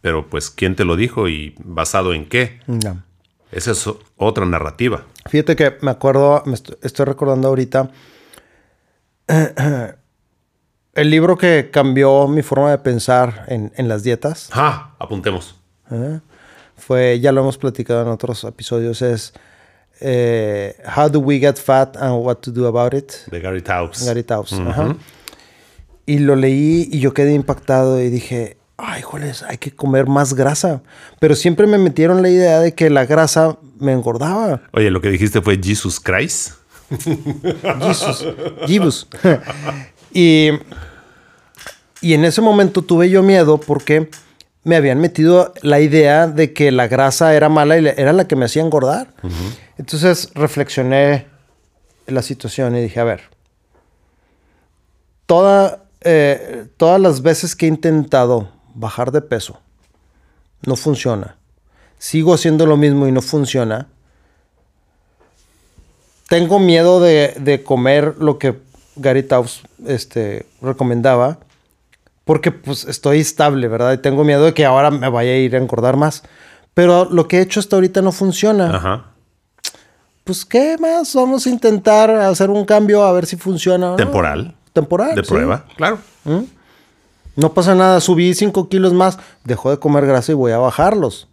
Pero 0.06 0.30
pues, 0.30 0.52
¿quién 0.52 0.76
te 0.76 0.86
lo 0.86 0.96
dijo 0.96 1.28
y 1.28 1.56
basado 1.58 2.14
en 2.14 2.30
qué? 2.30 2.60
No. 2.68 3.02
Esa 3.52 3.72
es 3.72 3.90
otra 4.18 4.46
narrativa. 4.46 5.04
Fíjate 5.28 5.56
que 5.56 5.78
me 5.82 5.90
acuerdo, 5.90 6.44
me 6.46 6.54
estoy, 6.54 6.78
estoy 6.84 7.06
recordando 7.06 7.48
ahorita 7.48 7.90
el 10.94 11.10
libro 11.10 11.40
que 11.40 11.72
cambió 11.72 12.28
mi 12.28 12.44
forma 12.44 12.70
de 12.70 12.78
pensar 12.78 13.46
en, 13.48 13.74
en 13.78 13.88
las 13.88 14.04
dietas. 14.04 14.52
Ah, 14.54 14.94
apuntemos. 15.00 15.56
¿eh? 15.90 16.20
Fue, 16.78 17.20
ya 17.20 17.32
lo 17.32 17.42
hemos 17.42 17.58
platicado 17.58 18.04
en 18.04 18.10
otros 18.10 18.44
episodios, 18.44 19.02
es 19.02 19.34
eh, 20.02 20.78
How 20.96 21.10
Do 21.10 21.18
We 21.18 21.40
Get 21.40 21.56
Fat 21.56 21.98
and 21.98 22.24
What 22.24 22.36
to 22.42 22.52
Do 22.52 22.68
About 22.68 22.94
It. 22.94 23.12
De 23.32 23.40
Gary 23.40 23.64
Taubes. 23.64 24.06
Gary 24.06 24.22
Taubes. 24.22 24.54
ajá. 24.54 24.98
Y 26.06 26.20
lo 26.20 26.36
leí 26.36 26.90
y 26.92 27.00
yo 27.00 27.16
quedé 27.16 27.34
impactado 27.34 28.00
y 28.00 28.12
dije, 28.12 28.58
ay, 28.78 29.02
joles, 29.02 29.44
hay 29.44 29.58
que 29.58 29.72
comer 29.72 30.08
más 30.08 30.34
grasa. 30.34 30.82
Pero 31.20 31.36
siempre 31.36 31.68
me 31.68 31.78
metieron 31.78 32.22
la 32.22 32.30
idea 32.30 32.60
de 32.60 32.74
que 32.74 32.90
la 32.90 33.06
grasa 33.06 33.58
me 33.80 33.92
engordaba. 33.92 34.62
Oye, 34.72 34.92
lo 34.92 35.02
que 35.02 35.10
dijiste 35.10 35.42
fue 35.42 35.60
Jesus 35.62 36.00
Christ. 36.00 36.54
Jesus. 37.82 38.26
Jesus. 38.68 39.08
y, 40.14 40.50
y 42.02 42.14
en 42.14 42.26
ese 42.26 42.42
momento 42.42 42.82
tuve 42.82 43.10
yo 43.10 43.24
miedo 43.24 43.60
porque 43.60 44.10
me 44.64 44.76
habían 44.76 45.00
metido 45.00 45.54
la 45.62 45.80
idea 45.80 46.28
de 46.28 46.52
que 46.52 46.72
la 46.72 46.88
grasa 46.88 47.36
era 47.36 47.50
mala 47.50 47.78
y 47.78 47.88
era 47.88 48.14
la 48.14 48.28
que 48.28 48.36
me 48.36 48.46
hacía 48.46 48.64
engordar. 48.64 49.14
Entonces 49.78 50.32
reflexioné 50.34 51.28
la 52.08 52.22
situación 52.22 52.76
y 52.76 52.82
dije, 52.82 53.00
a 53.00 53.04
ver, 53.04 53.22
toda, 55.28 55.84
eh, 56.02 56.68
todas 56.78 57.00
las 57.00 57.22
veces 57.22 57.56
que 57.56 57.68
he 57.68 57.70
intentado 57.70 58.55
bajar 58.76 59.12
de 59.12 59.22
peso, 59.22 59.60
no 60.66 60.76
funciona. 60.76 61.38
Sigo 61.98 62.34
haciendo 62.34 62.68
lo 62.68 62.78
mismo 62.78 63.08
y 63.08 63.12
no 63.12 63.22
funciona. 63.22 63.88
Tengo 66.30 66.60
miedo 66.60 67.00
de, 67.00 67.36
de 67.40 67.64
comer 67.64 68.16
lo 68.20 68.38
que 68.38 68.60
Gary 68.96 69.24
Taubes 69.24 69.62
este, 69.88 70.46
recomendaba. 70.62 71.40
Porque 72.26 72.52
pues 72.52 72.86
estoy 72.86 73.20
estable, 73.20 73.68
¿verdad? 73.68 73.94
Y 73.94 73.98
tengo 74.00 74.24
miedo 74.24 74.46
de 74.46 74.54
que 74.54 74.66
ahora 74.66 74.90
me 74.90 75.10
vaya 75.10 75.32
a 75.32 75.36
ir 75.36 75.56
a 75.56 75.60
engordar 75.60 75.96
más. 75.96 76.24
Pero 76.74 77.06
lo 77.06 77.28
que 77.28 77.38
he 77.38 77.42
hecho 77.42 77.60
hasta 77.60 77.76
ahorita 77.76 78.02
no 78.02 78.12
funciona. 78.12 78.76
Ajá. 78.76 79.06
Pues, 80.24 80.44
¿qué 80.44 80.76
más? 80.80 81.14
Vamos 81.14 81.46
a 81.46 81.50
intentar 81.52 82.10
hacer 82.10 82.50
un 82.50 82.66
cambio 82.66 83.04
a 83.04 83.12
ver 83.12 83.28
si 83.28 83.36
funciona. 83.36 83.96
Temporal. 83.96 84.56
Temporal. 84.74 85.14
De 85.16 85.24
sí. 85.24 85.30
prueba. 85.30 85.66
Claro. 85.78 86.00
No 87.36 87.54
pasa 87.54 87.76
nada. 87.76 88.00
Subí 88.02 88.34
5 88.34 88.70
kilos 88.70 88.94
más. 88.94 89.18
Dejó 89.44 89.70
de 89.72 89.80
comer 89.80 90.06
grasa 90.06 90.32
y 90.32 90.36
voy 90.36 90.52
a 90.52 90.58
bajarlos. 90.58 91.28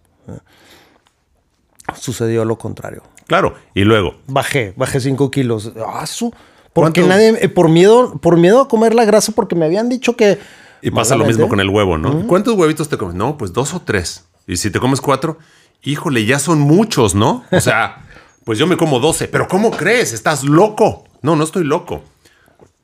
Sucedió 1.99 2.45
lo 2.45 2.57
contrario. 2.59 3.03
Claro. 3.27 3.55
Y 3.75 3.83
luego, 3.85 4.17
Bajé, 4.27 4.73
bajé 4.77 5.01
5 5.01 5.31
kilos. 5.31 5.73
Ah, 5.87 6.07
su- 6.07 6.33
Porque 6.73 7.03
¿Cuánto? 7.03 7.09
nadie, 7.09 7.39
eh, 7.45 7.49
por 7.49 7.69
miedo, 7.69 8.19
por 8.19 8.37
miedo 8.37 8.61
a 8.63 8.69
comer 8.69 8.95
la 8.95 9.05
grasa, 9.05 9.33
porque 9.33 9.55
me 9.55 9.65
habían 9.67 9.89
dicho 9.89 10.17
que. 10.17 10.39
y 10.81 10.91
pasa 10.91 11.17
lo 11.17 11.25
mismo 11.25 11.49
con 11.49 11.61
el 11.61 11.69
huevo, 11.69 11.99
¿no? 11.99 12.27
¿Cuántos 12.27 12.55
huevitos 12.55 12.89
te 12.89 12.97
comes? 12.97 13.15
No, 13.15 13.37
pues 13.37 13.53
dos 13.53 13.75
o 13.75 13.81
tres. 13.83 14.25
Y 14.47 14.57
si 14.57 14.71
te 14.71 14.81
comes 14.81 15.01
cuatro, 15.01 15.39
híjole, 15.83 16.25
ya 16.25 16.39
son 16.39 16.61
muchos, 16.61 17.15
¿no? 17.15 17.45
O 17.53 17.61
sea, 17.61 18.05
pues 18.45 18.59
yo 18.59 18.67
me 18.67 18.77
como 18.77 18.99
doce. 19.01 19.29
Pero 19.29 19.49
¿cómo 19.49 19.71
crees? 19.71 20.13
Estás 20.13 20.45
loco. 20.45 21.05
No, 21.21 21.37
no 21.37 21.45
estoy 21.45 21.65
loco. 21.65 22.03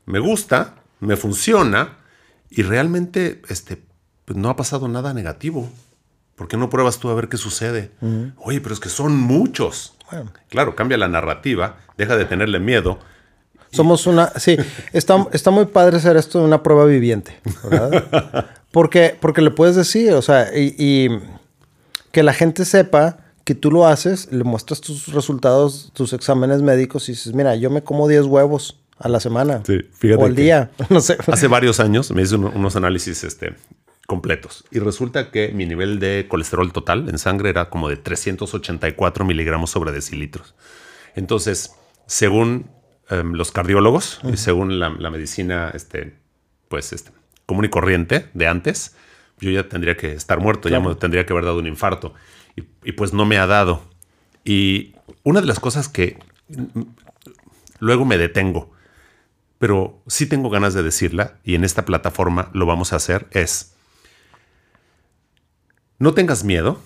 Me 0.05 0.19
gusta, 0.19 0.75
me 0.99 1.15
funciona 1.17 1.97
y 2.49 2.63
realmente, 2.63 3.41
este, 3.49 3.81
pues 4.25 4.37
no 4.37 4.49
ha 4.49 4.55
pasado 4.55 4.87
nada 4.87 5.13
negativo. 5.13 5.69
¿Por 6.35 6.47
qué 6.47 6.57
no 6.57 6.69
pruebas 6.69 6.99
tú 6.99 7.09
a 7.09 7.15
ver 7.15 7.27
qué 7.27 7.37
sucede? 7.37 7.91
Oye, 8.37 8.61
pero 8.61 8.73
es 8.73 8.79
que 8.79 8.89
son 8.89 9.15
muchos. 9.15 9.95
Bueno. 10.09 10.31
Claro, 10.47 10.75
cambia 10.75 10.97
la 10.97 11.07
narrativa, 11.07 11.77
deja 11.97 12.15
de 12.15 12.25
tenerle 12.25 12.59
miedo. 12.59 12.99
Somos 13.71 14.07
una. 14.07 14.27
Sí, 14.39 14.57
está, 14.93 15.27
está 15.31 15.51
muy 15.51 15.65
padre 15.65 15.97
hacer 15.97 16.17
esto 16.17 16.39
de 16.39 16.45
una 16.45 16.63
prueba 16.63 16.85
viviente, 16.85 17.39
¿verdad? 17.63 18.45
Porque, 18.71 19.17
porque 19.19 19.41
le 19.41 19.49
puedes 19.49 19.75
decir, 19.75 20.13
o 20.13 20.21
sea, 20.21 20.55
y, 20.55 20.75
y 20.77 21.09
que 22.11 22.21
la 22.21 22.33
gente 22.33 22.65
sepa 22.65 23.17
que 23.43 23.55
tú 23.55 23.71
lo 23.71 23.87
haces, 23.87 24.31
le 24.31 24.43
muestras 24.43 24.79
tus 24.79 25.07
resultados, 25.07 25.89
tus 25.93 26.13
exámenes 26.13 26.61
médicos 26.61 27.09
y 27.09 27.13
dices, 27.13 27.33
mira, 27.33 27.55
yo 27.55 27.71
me 27.71 27.83
como 27.83 28.07
10 28.07 28.25
huevos 28.25 28.78
a 28.99 29.09
la 29.09 29.19
semana. 29.19 29.61
Sí, 29.65 29.79
fíjate 29.93 30.21
O 30.21 30.25
al 30.25 30.35
día, 30.35 30.71
no 30.89 30.99
sé. 31.01 31.17
Hace 31.27 31.47
varios 31.47 31.79
años 31.79 32.11
me 32.11 32.21
hice 32.21 32.35
uno- 32.35 32.51
unos 32.53 32.75
análisis 32.75 33.23
este, 33.23 33.55
completos 34.07 34.65
y 34.71 34.79
resulta 34.79 35.31
que 35.31 35.49
mi 35.49 35.65
nivel 35.65 35.99
de 35.99 36.25
colesterol 36.27 36.71
total 36.73 37.09
en 37.09 37.17
sangre 37.17 37.49
era 37.49 37.69
como 37.69 37.89
de 37.89 37.97
384 37.97 39.25
miligramos 39.25 39.69
sobre 39.69 39.91
decilitros. 39.91 40.55
Entonces, 41.15 41.75
según 42.07 42.69
em, 43.09 43.33
los 43.33 43.51
cardiólogos 43.51 44.19
y 44.31 44.37
según 44.37 44.79
la, 44.79 44.89
la 44.89 45.09
medicina 45.11 45.71
este, 45.73 46.15
pues, 46.67 46.93
este, 46.93 47.11
común 47.45 47.65
y 47.65 47.69
corriente 47.69 48.29
de 48.33 48.47
antes, 48.47 48.95
yo 49.39 49.49
ya 49.51 49.67
tendría 49.69 49.95
que 49.95 50.11
estar 50.13 50.39
muerto, 50.39 50.69
ya 50.69 50.79
me 50.79 50.93
tendría 50.95 51.25
que 51.25 51.33
haber 51.33 51.45
dado 51.45 51.59
un 51.59 51.67
infarto. 51.67 52.13
Y, 52.55 52.63
y 52.83 52.91
pues 52.91 53.13
no 53.13 53.25
me 53.25 53.37
ha 53.37 53.47
dado. 53.47 53.83
Y 54.43 54.95
una 55.23 55.39
de 55.41 55.47
las 55.47 55.59
cosas 55.59 55.87
que 55.87 56.19
mm, 56.49 56.81
luego 57.79 58.05
me 58.05 58.17
detengo 58.17 58.71
pero 59.59 60.01
sí 60.07 60.25
tengo 60.25 60.49
ganas 60.49 60.73
de 60.73 60.81
decirla 60.81 61.37
y 61.43 61.55
en 61.55 61.63
esta 61.63 61.85
plataforma 61.85 62.49
lo 62.53 62.65
vamos 62.65 62.93
a 62.93 62.95
hacer, 62.95 63.27
es, 63.31 63.75
no 65.99 66.13
tengas 66.13 66.43
miedo 66.43 66.81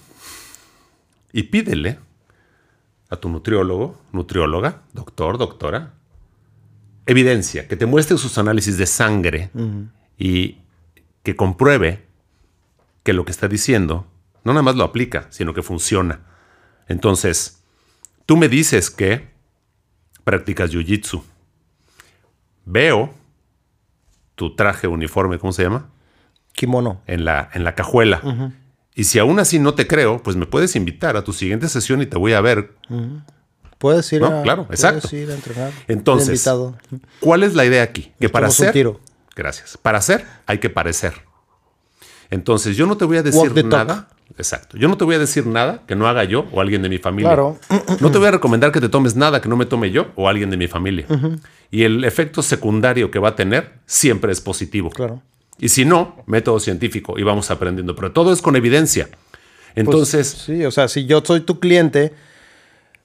y 1.32 1.44
pídele 1.44 2.00
a 3.10 3.18
tu 3.18 3.30
nutriólogo, 3.30 4.02
nutrióloga, 4.12 4.82
doctor, 4.92 5.38
doctora, 5.38 5.94
evidencia, 7.06 7.68
que 7.68 7.78
te 7.78 7.86
muestre 7.86 8.18
sus 8.18 8.40
análisis 8.40 8.78
de 8.78 8.88
sangre 8.88 9.52
y 10.18 10.58
que 11.22 11.36
compruebe 11.36 12.08
que 13.04 13.14
lo 13.14 13.24
que 13.24 13.32
está 13.32 13.48
diciendo 13.48 14.08
no 14.44 14.54
nada 14.54 14.64
más 14.64 14.76
lo 14.76 14.84
aplica, 14.84 15.28
sino 15.30 15.54
que 15.54 15.62
funciona. 15.62 16.22
Entonces, 16.88 17.64
tú 18.26 18.36
me 18.36 18.50
dices 18.50 18.90
que 18.90 19.32
practicas 20.24 20.72
jiu-jitsu 20.72 21.24
veo 22.66 23.14
tu 24.36 24.56
traje 24.56 24.88
uniforme, 24.88 25.40
¿cómo 25.40 25.54
se 25.54 25.64
llama? 25.64 25.90
Kimono. 26.54 27.02
En 27.08 27.26
la, 27.26 27.50
en 27.54 27.64
la 27.64 27.76
cajuela. 27.76 28.52
Y 28.96 29.06
si 29.06 29.20
aún 29.20 29.40
así 29.40 29.60
no 29.60 29.74
te 29.74 29.88
creo, 29.88 30.22
pues 30.22 30.36
me 30.36 30.46
puedes 30.46 30.76
invitar 30.76 31.18
a 31.18 31.24
tu 31.24 31.34
siguiente 31.34 31.68
sesión 31.68 32.02
y 32.02 32.06
te 32.06 32.18
voy 32.18 32.34
a 32.34 32.42
ver. 32.42 32.76
Puedes 33.80 34.12
ir 34.14 34.22
No, 34.22 34.40
a. 34.40 34.44
claro, 34.44 34.66
puedes 34.66 34.84
exacto. 34.84 35.16
ir 35.16 35.30
a 35.32 35.34
entrenar. 35.34 35.72
Entonces. 35.88 36.48
¿cuál 37.20 37.44
es 37.44 37.56
la 37.56 37.66
idea 37.66 37.84
aquí? 37.84 38.14
Que 38.20 38.30
para 38.30 38.48
echamos 38.48 38.60
un 38.60 38.66
hacer... 38.66 38.74
tiro. 38.74 39.00
Gracias. 39.36 39.78
Para 39.78 39.98
hacer 39.98 40.26
hay 40.46 40.60
que 40.60 40.70
parecer. 40.70 41.14
Entonces, 42.30 42.76
yo 42.78 42.86
no 42.88 42.98
te 42.98 43.06
voy 43.06 43.18
a 43.18 43.24
decir 43.24 43.70
talk. 43.70 44.08
Exacto. 44.38 44.78
Yo 44.78 44.88
no 44.88 44.98
te 44.98 45.04
voy 45.04 45.16
a 45.16 45.20
decir 45.20 45.46
nada 45.46 45.84
que 45.88 45.96
no 45.96 46.08
haga 46.08 46.24
yo 46.24 46.46
o 46.52 46.62
alguien 46.62 46.82
de 46.82 46.90
mi 46.90 46.98
familia. 46.98 47.30
Claro. 47.30 47.58
No 48.00 48.12
te 48.12 48.18
voy 48.18 48.28
a 48.28 48.32
recomendar 48.32 48.72
que 48.72 48.82
te 48.82 48.90
tomes 48.90 49.16
nada 49.16 49.42
que 49.42 49.50
no 49.50 49.56
me 49.56 49.66
tome 49.66 49.92
yo 49.92 50.08
o 50.16 50.28
alguien 50.28 50.50
de 50.50 50.58
mi 50.58 50.68
familia. 50.68 51.06
Y 51.70 51.84
el 51.84 52.04
efecto 52.04 52.42
secundario 52.42 53.12
que 53.12 53.20
va 53.20 53.30
a 53.30 53.36
tener 53.36 53.74
siempre 53.86 54.32
es 54.32 54.42
positivo. 54.42 54.90
Claro. 54.90 55.22
Y 55.60 55.70
si 55.70 55.86
no, 55.86 56.24
método 56.26 56.60
científico 56.60 57.18
y 57.20 57.24
vamos 57.24 57.52
aprendiendo. 57.52 57.96
Pero 57.96 58.12
todo 58.12 58.34
es 58.34 58.42
con 58.42 58.56
evidencia. 58.56 59.10
Entonces, 59.76 60.34
Pues, 60.34 60.58
sí, 60.58 60.66
o 60.66 60.72
sea, 60.72 60.88
si 60.88 61.06
yo 61.06 61.22
soy 61.26 61.42
tu 61.42 61.60
cliente, 61.60 62.14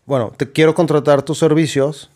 bueno, 0.07 0.33
te 0.37 0.51
quiero 0.51 0.75
contratar 0.75 1.23
tus 1.23 1.39
servicios 1.39 2.11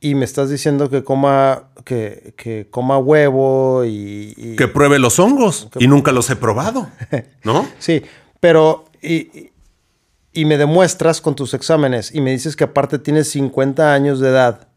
y 0.00 0.14
me 0.14 0.24
estás 0.24 0.48
diciendo 0.50 0.88
que 0.90 1.02
coma, 1.02 1.70
que, 1.84 2.34
que 2.36 2.68
coma 2.70 2.98
huevo 2.98 3.84
y, 3.84 4.34
y- 4.36 4.56
que 4.56 4.68
pruebe 4.68 4.98
los 4.98 5.18
hongos. 5.18 5.68
Y 5.78 5.88
nunca 5.88 6.12
los 6.12 6.30
he 6.30 6.36
probado. 6.36 6.88
¿No? 7.44 7.66
Sí, 7.78 8.02
pero 8.40 8.84
y, 9.02 9.50
y- 10.32 10.44
me 10.44 10.56
demuestras 10.56 11.20
con 11.20 11.34
tus 11.34 11.52
exámenes 11.54 12.14
y 12.14 12.20
me 12.20 12.30
dices 12.30 12.54
que 12.54 12.64
aparte 12.64 12.98
tienes 13.00 13.28
50 13.30 13.92
años 13.92 14.20
de 14.20 14.28
edad 14.28 14.68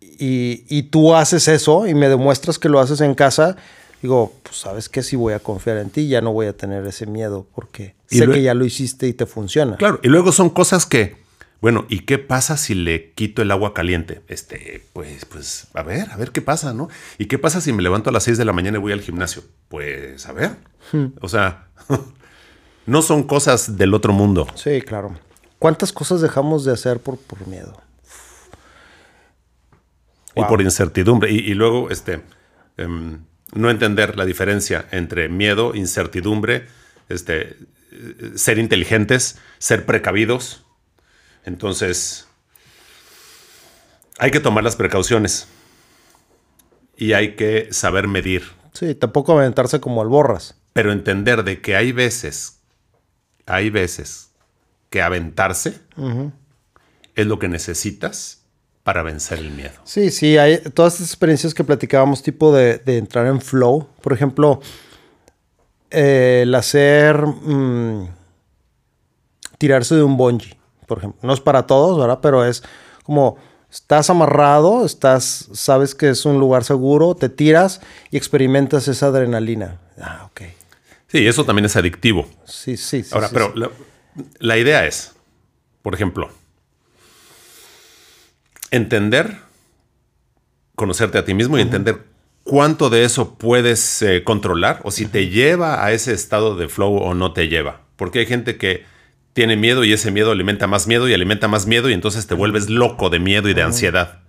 y, 0.00 0.64
y 0.68 0.84
tú 0.84 1.14
haces 1.14 1.48
eso 1.48 1.86
y 1.86 1.94
me 1.94 2.08
demuestras 2.08 2.58
que 2.58 2.68
lo 2.68 2.80
haces 2.80 3.00
en 3.00 3.14
casa, 3.14 3.56
digo, 4.02 4.32
pues 4.42 4.56
sabes 4.56 4.88
que 4.88 5.02
si 5.02 5.16
voy 5.16 5.32
a 5.34 5.38
confiar 5.40 5.78
en 5.78 5.90
ti, 5.90 6.08
ya 6.08 6.20
no 6.20 6.32
voy 6.32 6.46
a 6.46 6.56
tener 6.56 6.86
ese 6.86 7.06
miedo 7.06 7.46
porque 7.54 7.94
Y 8.10 8.18
sé 8.18 8.28
que 8.28 8.42
ya 8.42 8.54
lo 8.54 8.64
hiciste 8.64 9.06
y 9.08 9.12
te 9.12 9.26
funciona. 9.26 9.76
Claro, 9.76 10.00
y 10.02 10.08
luego 10.08 10.30
son 10.32 10.50
cosas 10.50 10.86
que, 10.86 11.16
bueno, 11.64 11.86
¿y 11.88 12.00
qué 12.00 12.18
pasa 12.18 12.58
si 12.58 12.74
le 12.74 13.12
quito 13.12 13.40
el 13.40 13.50
agua 13.50 13.72
caliente? 13.72 14.20
Este, 14.28 14.84
pues, 14.92 15.24
pues, 15.24 15.68
a 15.72 15.82
ver, 15.82 16.10
a 16.10 16.16
ver 16.18 16.30
qué 16.30 16.42
pasa, 16.42 16.74
¿no? 16.74 16.90
¿Y 17.16 17.24
qué 17.24 17.38
pasa 17.38 17.62
si 17.62 17.72
me 17.72 17.82
levanto 17.82 18.10
a 18.10 18.12
las 18.12 18.24
6 18.24 18.36
de 18.36 18.44
la 18.44 18.52
mañana 18.52 18.76
y 18.76 18.80
voy 18.82 18.92
al 18.92 19.00
gimnasio? 19.00 19.44
Pues, 19.70 20.26
a 20.26 20.32
ver. 20.32 20.56
O 21.22 21.28
sea, 21.30 21.68
no 22.86 23.00
son 23.00 23.22
cosas 23.22 23.78
del 23.78 23.94
otro 23.94 24.12
mundo. 24.12 24.46
Sí, 24.56 24.82
claro. 24.82 25.18
¿Cuántas 25.58 25.90
cosas 25.90 26.20
dejamos 26.20 26.66
de 26.66 26.74
hacer 26.74 27.00
por, 27.00 27.16
por 27.16 27.48
miedo? 27.48 27.80
y 30.36 30.40
Wow. 30.40 30.48
por 30.50 30.60
incertidumbre. 30.60 31.32
Y, 31.32 31.38
y 31.38 31.54
luego, 31.54 31.88
este, 31.88 32.20
em, 32.76 33.24
no 33.54 33.70
entender 33.70 34.18
la 34.18 34.26
diferencia 34.26 34.86
entre 34.90 35.30
miedo, 35.30 35.74
incertidumbre, 35.74 36.66
este, 37.08 37.56
eh, 37.90 38.32
ser 38.34 38.58
inteligentes, 38.58 39.38
ser 39.56 39.86
precavidos. 39.86 40.66
Entonces, 41.44 42.26
hay 44.18 44.30
que 44.30 44.40
tomar 44.40 44.64
las 44.64 44.76
precauciones 44.76 45.46
y 46.96 47.12
hay 47.12 47.36
que 47.36 47.68
saber 47.72 48.08
medir, 48.08 48.42
Sí, 48.72 48.94
tampoco 48.94 49.32
aventarse 49.38 49.78
como 49.80 50.02
alborras. 50.02 50.56
pero 50.72 50.90
entender 50.92 51.44
de 51.44 51.60
que 51.60 51.76
hay 51.76 51.92
veces, 51.92 52.58
hay 53.46 53.70
veces 53.70 54.30
que 54.90 55.00
aventarse 55.02 55.78
es 57.14 57.26
lo 57.26 57.38
que 57.38 57.48
necesitas 57.48 58.40
para 58.82 59.02
vencer 59.02 59.38
el 59.38 59.50
miedo. 59.50 59.72
Sí, 59.84 60.10
sí, 60.10 60.36
hay 60.38 60.58
todas 60.74 60.94
estas 60.94 61.08
experiencias 61.08 61.54
que 61.54 61.62
platicábamos, 61.64 62.22
tipo 62.22 62.52
de, 62.54 62.78
de 62.78 62.98
entrar 62.98 63.26
en 63.26 63.40
flow. 63.40 63.88
Por 64.02 64.12
ejemplo, 64.12 64.60
eh, 65.90 66.40
el 66.42 66.54
hacer 66.54 67.16
mm, 67.24 68.08
tirarse 69.58 69.94
de 69.94 70.02
un 70.02 70.16
bungee, 70.16 70.53
por 70.86 70.98
ejemplo. 70.98 71.20
No 71.22 71.32
es 71.32 71.40
para 71.40 71.66
todos, 71.66 71.98
¿verdad? 71.98 72.18
Pero 72.22 72.44
es 72.44 72.62
como 73.02 73.36
estás 73.70 74.08
amarrado, 74.08 74.86
estás, 74.86 75.48
sabes 75.52 75.94
que 75.94 76.08
es 76.08 76.24
un 76.24 76.38
lugar 76.38 76.64
seguro, 76.64 77.14
te 77.14 77.28
tiras 77.28 77.80
y 78.10 78.16
experimentas 78.16 78.86
esa 78.86 79.06
adrenalina. 79.06 79.80
Ah, 80.00 80.28
ok. 80.30 80.42
Sí, 81.08 81.26
eso 81.26 81.44
también 81.44 81.64
es 81.66 81.76
adictivo. 81.76 82.26
Sí, 82.44 82.76
sí, 82.76 83.02
sí. 83.02 83.10
Ahora, 83.12 83.28
sí, 83.28 83.34
pero 83.34 83.52
sí. 83.52 83.60
La, 83.60 83.70
la 84.38 84.58
idea 84.58 84.86
es, 84.86 85.12
por 85.82 85.94
ejemplo, 85.94 86.30
entender, 88.70 89.38
conocerte 90.74 91.18
a 91.18 91.24
ti 91.24 91.34
mismo 91.34 91.58
y 91.58 91.60
entender 91.60 92.04
cuánto 92.44 92.90
de 92.90 93.04
eso 93.04 93.34
puedes 93.34 94.02
eh, 94.02 94.22
controlar 94.22 94.80
o 94.84 94.90
si 94.90 95.06
te 95.06 95.28
lleva 95.28 95.84
a 95.84 95.92
ese 95.92 96.12
estado 96.12 96.56
de 96.56 96.68
flow 96.68 96.96
o 96.96 97.14
no 97.14 97.32
te 97.32 97.48
lleva. 97.48 97.80
Porque 97.96 98.20
hay 98.20 98.26
gente 98.26 98.56
que 98.56 98.84
tiene 99.34 99.56
miedo 99.56 99.84
y 99.84 99.92
ese 99.92 100.10
miedo 100.10 100.30
alimenta 100.30 100.66
más 100.66 100.86
miedo 100.86 101.08
y 101.08 101.12
alimenta 101.12 101.48
más 101.48 101.66
miedo 101.66 101.90
y 101.90 101.92
entonces 101.92 102.26
te 102.26 102.34
vuelves 102.34 102.70
loco 102.70 103.10
de 103.10 103.18
miedo 103.18 103.48
y 103.48 103.54
de 103.54 103.62
ansiedad. 103.62 104.20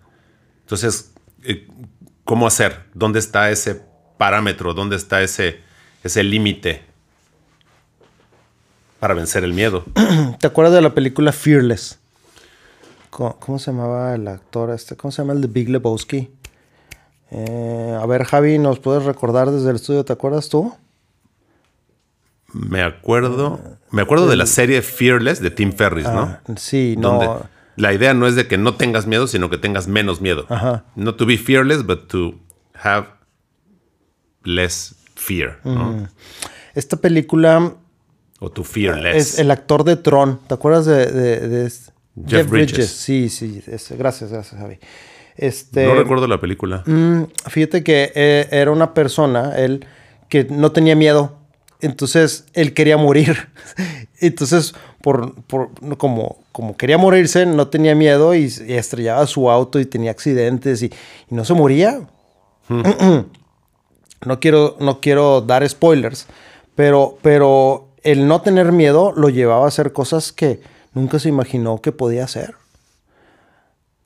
Entonces, 0.62 1.14
eh, 1.44 1.68
¿cómo 2.26 2.48
hacer? 2.48 2.82
¿Dónde 2.96 3.20
está 3.20 3.52
ese 3.52 3.82
parámetro? 4.18 4.74
¿Dónde 4.74 4.96
está 4.96 5.22
ese, 5.22 5.62
ese 6.04 6.24
límite 6.24 6.84
para 9.00 9.14
vencer 9.14 9.44
el 9.44 9.54
miedo? 9.54 9.86
¿Te 10.40 10.48
acuerdas 10.48 10.74
de 10.74 10.82
la 10.82 10.96
película 10.96 11.32
Fearless? 11.32 12.00
¿Cómo, 13.12 13.40
cómo 13.40 13.60
se 13.60 13.72
llamaba 13.72 14.16
el 14.16 14.28
actor 14.28 14.72
este? 14.72 14.96
¿Cómo 14.98 15.12
se 15.12 15.22
llama 15.22 15.34
el 15.34 15.42
de 15.42 15.48
Big 15.48 15.70
Lebowski? 15.70 16.32
Eh, 17.30 17.98
a 18.00 18.06
ver, 18.08 18.24
Javi, 18.24 18.58
¿nos 18.58 18.80
puedes 18.80 19.04
recordar 19.04 19.52
desde 19.52 19.70
el 19.70 19.76
estudio? 19.76 20.04
¿Te 20.04 20.14
acuerdas 20.14 20.50
tú? 20.50 20.76
Me 22.58 22.82
acuerdo, 22.82 23.60
me 23.92 24.02
acuerdo 24.02 24.28
de 24.30 24.38
la 24.38 24.46
serie 24.46 24.82
Fearless 24.82 25.42
de 25.42 25.52
Tim 25.52 25.74
Ferriss, 25.74 26.06
¿no? 26.06 26.22
Ah, 26.22 26.40
sí, 26.56 26.96
no. 26.98 27.10
Donde 27.10 27.30
la 27.76 27.94
idea 27.94 28.14
no 28.14 28.28
es 28.28 28.36
de 28.36 28.48
que 28.48 28.58
no 28.58 28.76
tengas 28.76 29.08
miedo, 29.08 29.28
sino 29.28 29.50
que 29.50 29.58
tengas 29.58 29.88
menos 29.90 30.22
miedo. 30.22 30.46
Ajá. 30.50 30.86
No 30.96 31.16
to 31.16 31.26
be 31.26 31.38
fearless, 31.38 31.86
but 31.86 32.08
to 32.08 32.36
have 32.82 33.08
less 34.44 34.96
fear, 35.16 35.60
¿no? 35.64 36.08
Esta 36.74 36.98
película 36.98 37.74
O 38.40 38.50
to 38.52 38.64
fear 38.64 38.98
less. 39.00 39.16
es 39.34 39.40
el 39.40 39.52
actor 39.52 39.84
de 39.84 39.96
Tron. 39.98 40.40
¿Te 40.48 40.54
acuerdas 40.54 40.86
de, 40.86 41.08
de- 41.12 41.48
de 41.48 41.66
este? 41.66 41.92
Jeff 42.28 42.50
Bridges. 42.50 42.90
Sí, 42.92 43.28
sí. 43.28 43.62
ese. 43.68 43.98
Gracias, 43.98 44.32
gracias, 44.32 44.60
Javi. 44.62 44.80
Este, 45.36 45.86
No 45.86 45.96
recuerdo 45.96 46.28
la 46.28 46.40
película. 46.40 46.82
Mm, 46.86 47.24
fíjate 47.50 47.84
que 47.84 48.14
eh, 48.16 48.48
era 48.52 48.72
una 48.72 48.94
persona, 48.94 49.54
él, 49.58 49.86
que 50.30 50.46
no 50.46 50.72
tenía 50.72 50.96
miedo. 50.96 51.38
Entonces, 51.86 52.46
él 52.54 52.74
quería 52.74 52.98
morir. 52.98 53.50
Entonces, 54.20 54.74
por, 55.02 55.36
por- 55.44 55.70
como, 55.98 56.38
como 56.52 56.76
quería 56.76 56.98
morirse, 56.98 57.46
no 57.46 57.68
tenía 57.68 57.96
miedo 57.96 58.34
y, 58.34 58.46
estrellaba 58.46 59.28
su 59.28 59.50
auto 59.50 59.80
y 59.80 59.86
tenía 59.86 60.12
accidentes 60.12 60.82
y, 60.82 60.92
no 61.30 61.46
se 61.46 61.54
moría. 61.54 62.02
no, 62.70 64.40
quiero, 64.40 64.78
no 64.80 65.00
quiero 65.00 65.42
dar 65.42 65.68
spoilers, 65.68 66.26
pero, 66.74 67.18
pero 67.22 67.90
el 68.04 68.28
no 68.28 68.42
tener 68.42 68.72
miedo 68.72 69.14
lo 69.16 69.30
llevaba 69.30 69.66
a 69.66 69.68
hacer 69.68 69.94
cosas 69.94 70.32
que 70.32 70.62
nunca 70.94 71.20
se 71.20 71.30
imaginó 71.30 71.82
que 71.82 71.92
podía 71.92 72.24
hacer. 72.24 72.56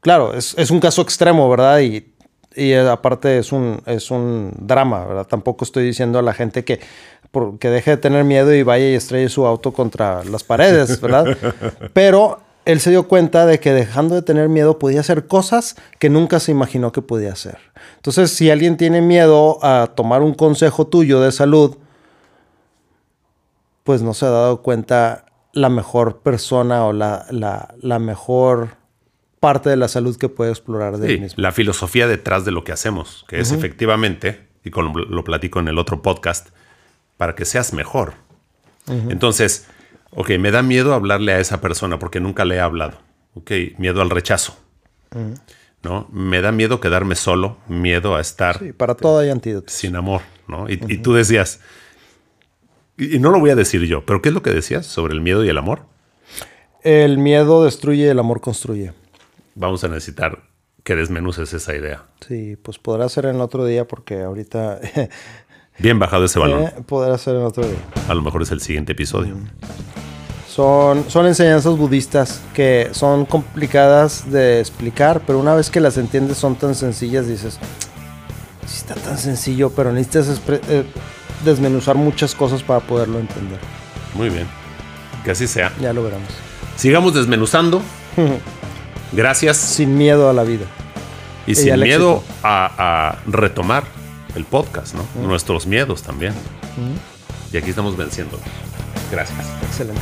Claro, 0.02 0.34
es, 0.34 0.54
es 0.58 0.72
un 0.72 0.80
caso 0.80 1.02
extremo, 1.02 1.50
¿verdad? 1.50 1.80
Y, 1.80 2.14
y 2.56 2.74
aparte 2.74 3.38
es 3.38 3.52
un, 3.52 3.82
es 3.86 4.12
un 4.12 4.52
drama, 4.58 5.06
¿verdad? 5.06 5.28
Tampoco 5.28 5.64
estoy 5.66 5.86
diciendo 5.86 6.20
a 6.20 6.22
la 6.22 6.34
gente 6.34 6.64
que, 6.66 6.80
por- 7.32 7.60
que 7.60 7.70
deje 7.70 7.92
de 7.92 7.98
tener 7.98 8.24
miedo 8.24 8.54
y 8.54 8.64
vaya 8.64 8.90
y 8.90 8.94
estrelle 8.96 9.30
su 9.30 9.46
auto 9.46 9.72
contra 9.74 10.24
las 10.24 10.44
paredes, 10.44 11.00
¿verdad? 11.02 11.38
Pero 11.94 12.42
él 12.66 12.80
se 12.80 12.90
dio 12.92 13.08
cuenta 13.08 13.46
de 13.46 13.60
que 13.60 13.72
dejando 13.74 14.16
de 14.16 14.22
tener 14.22 14.50
miedo 14.50 14.78
podía 14.80 15.00
hacer 15.00 15.28
cosas 15.28 15.76
que 15.98 16.10
nunca 16.10 16.40
se 16.40 16.52
imaginó 16.52 16.92
que 16.92 17.02
podía 17.02 17.32
hacer. 17.34 17.58
Entonces, 17.96 18.32
si 18.32 18.50
alguien 18.52 18.78
tiene 18.78 19.02
miedo 19.02 19.58
a 19.64 19.92
tomar 19.96 20.22
un 20.22 20.34
consejo 20.34 20.86
tuyo 20.88 21.20
de 21.22 21.32
salud, 21.32 21.78
pues 23.84 24.02
no 24.02 24.14
se 24.14 24.26
ha 24.26 24.30
dado 24.30 24.62
cuenta 24.62 25.26
la 25.54 25.70
mejor 25.70 26.20
persona 26.20 26.86
o 26.86 26.94
la, 26.94 27.26
la, 27.32 27.74
la 27.82 27.98
mejor 28.00 28.78
parte 29.40 29.70
de 29.70 29.78
la 29.78 29.88
salud 29.88 30.16
que 30.18 30.30
puede 30.30 30.52
explorar 30.52 30.98
de 30.98 31.08
Sí, 31.08 31.14
él 31.14 31.22
mismo. 31.22 31.42
la 31.42 31.52
filosofía 31.52 32.08
detrás 32.08 32.46
de 32.46 32.52
lo 32.52 32.64
que 32.64 32.72
hacemos, 32.72 33.26
que 33.28 33.40
es 33.40 33.52
efectivamente, 33.52 34.48
y 34.64 34.70
con, 34.70 34.94
lo 34.94 35.24
platico 35.24 35.60
en 35.60 35.70
el 35.70 35.80
otro 35.80 36.02
podcast, 36.02 36.50
para 37.20 37.36
que 37.36 37.44
seas 37.44 37.74
mejor. 37.74 38.14
Entonces, 38.88 39.68
ok, 40.12 40.30
me 40.40 40.52
da 40.52 40.64
miedo 40.64 40.94
hablarle 40.94 41.34
a 41.34 41.40
esa 41.40 41.60
persona 41.60 42.00
porque 42.00 42.22
nunca 42.22 42.46
le 42.46 42.56
he 42.56 42.60
hablado. 42.62 42.98
Ok, 43.36 43.52
miedo 43.78 44.02
al 44.02 44.10
rechazo. 44.10 44.58
¿No? 45.84 46.08
Me 46.14 46.40
da 46.42 46.54
miedo 46.54 46.80
quedarme 46.80 47.16
solo, 47.16 47.58
miedo 47.68 48.16
a 48.16 48.22
estar 48.22 48.58
Sí, 48.60 48.72
para 48.72 48.96
todo 48.96 49.20
hay 49.20 49.30
antídotos. 49.32 49.74
sin 49.74 49.98
amor, 49.98 50.22
¿no? 50.48 50.70
Y, 50.70 50.80
y 50.88 50.98
tú 51.00 51.14
decías, 51.14 51.60
y, 52.98 53.18
y 53.18 53.20
no 53.20 53.32
lo 53.32 53.40
voy 53.40 53.50
a 53.50 53.56
decir 53.56 53.84
yo, 53.84 54.06
pero 54.06 54.22
¿qué 54.22 54.30
es 54.30 54.36
lo 54.36 54.42
que 54.42 54.52
decías 54.52 54.86
sobre 54.86 55.14
el 55.14 55.20
miedo 55.22 55.44
y 55.44 55.50
el 55.50 55.58
amor? 55.58 55.82
El 56.84 57.18
miedo 57.18 57.66
destruye, 57.66 58.10
el 58.10 58.20
amor 58.20 58.40
construye. 58.40 58.94
Vamos 59.56 59.84
a 59.84 59.90
necesitar 59.90 60.44
que 60.84 60.96
desmenuces 60.96 61.52
esa 61.54 61.76
idea. 61.76 62.06
Sí, 62.26 62.56
pues 62.56 62.80
podrá 62.80 63.08
ser 63.10 63.26
en 63.26 63.42
otro 63.42 63.66
día 63.66 63.86
porque 63.88 64.22
ahorita 64.22 64.80
Bien 65.80 65.98
bajado 65.98 66.26
ese 66.26 66.40
balón. 66.40 66.64
eh, 66.64 66.74
podrá 66.86 67.18
ser 67.18 67.36
en 67.36 67.44
otro 67.44 67.64
día. 67.66 67.78
A 68.08 68.14
lo 68.14 68.22
mejor 68.22 68.42
es 68.42 68.52
el 68.52 68.60
siguiente 68.62 68.92
episodio. 68.92 69.36
Son, 70.48 71.10
son 71.10 71.26
enseñanzas 71.26 71.78
budistas 71.78 72.42
que 72.54 72.90
son 72.92 73.26
complicadas 73.26 74.30
de 74.30 74.60
explicar, 74.60 75.22
pero 75.26 75.40
una 75.40 75.56
vez 75.56 75.70
que 75.70 75.80
las 75.80 75.98
entiendes 75.98 76.38
son 76.38 76.56
tan 76.56 76.76
sencillas, 76.76 77.28
dices, 77.28 77.58
sí 78.66 78.78
está 78.78 78.96
tan 78.96 79.18
sencillo, 79.18 79.70
pero 79.70 79.94
necesitas 79.94 80.42
eh, 80.68 80.84
desmenuzar 81.46 81.96
muchas 81.96 82.36
cosas 82.36 82.62
para 82.62 82.82
poderlo 82.82 83.20
entender. 83.20 83.60
Muy 84.16 84.30
bien. 84.30 84.48
Que 85.24 85.32
así 85.32 85.48
sea. 85.48 85.72
Ya 85.80 85.94
lo 85.94 86.04
veremos. 86.04 86.28
Sigamos 86.76 87.14
desmenuzando. 87.14 87.82
Gracias. 89.14 89.58
Sin 89.58 89.98
miedo 89.98 90.30
a 90.30 90.34
la 90.34 90.44
vida. 90.44 90.66
Y 91.48 91.52
Y 91.52 91.56
sin 91.56 91.80
miedo 91.80 92.22
a, 92.44 93.12
a 93.12 93.18
retomar 93.28 93.84
el 94.36 94.46
podcast, 94.46 94.96
¿no? 94.96 95.06
Nuestros 95.22 95.66
miedos 95.68 96.04
también. 96.04 96.34
Y 97.52 97.58
aquí 97.58 97.70
estamos 97.70 97.98
venciendo. 97.98 98.40
Gracias. 99.12 99.46
Excelente. 99.64 100.02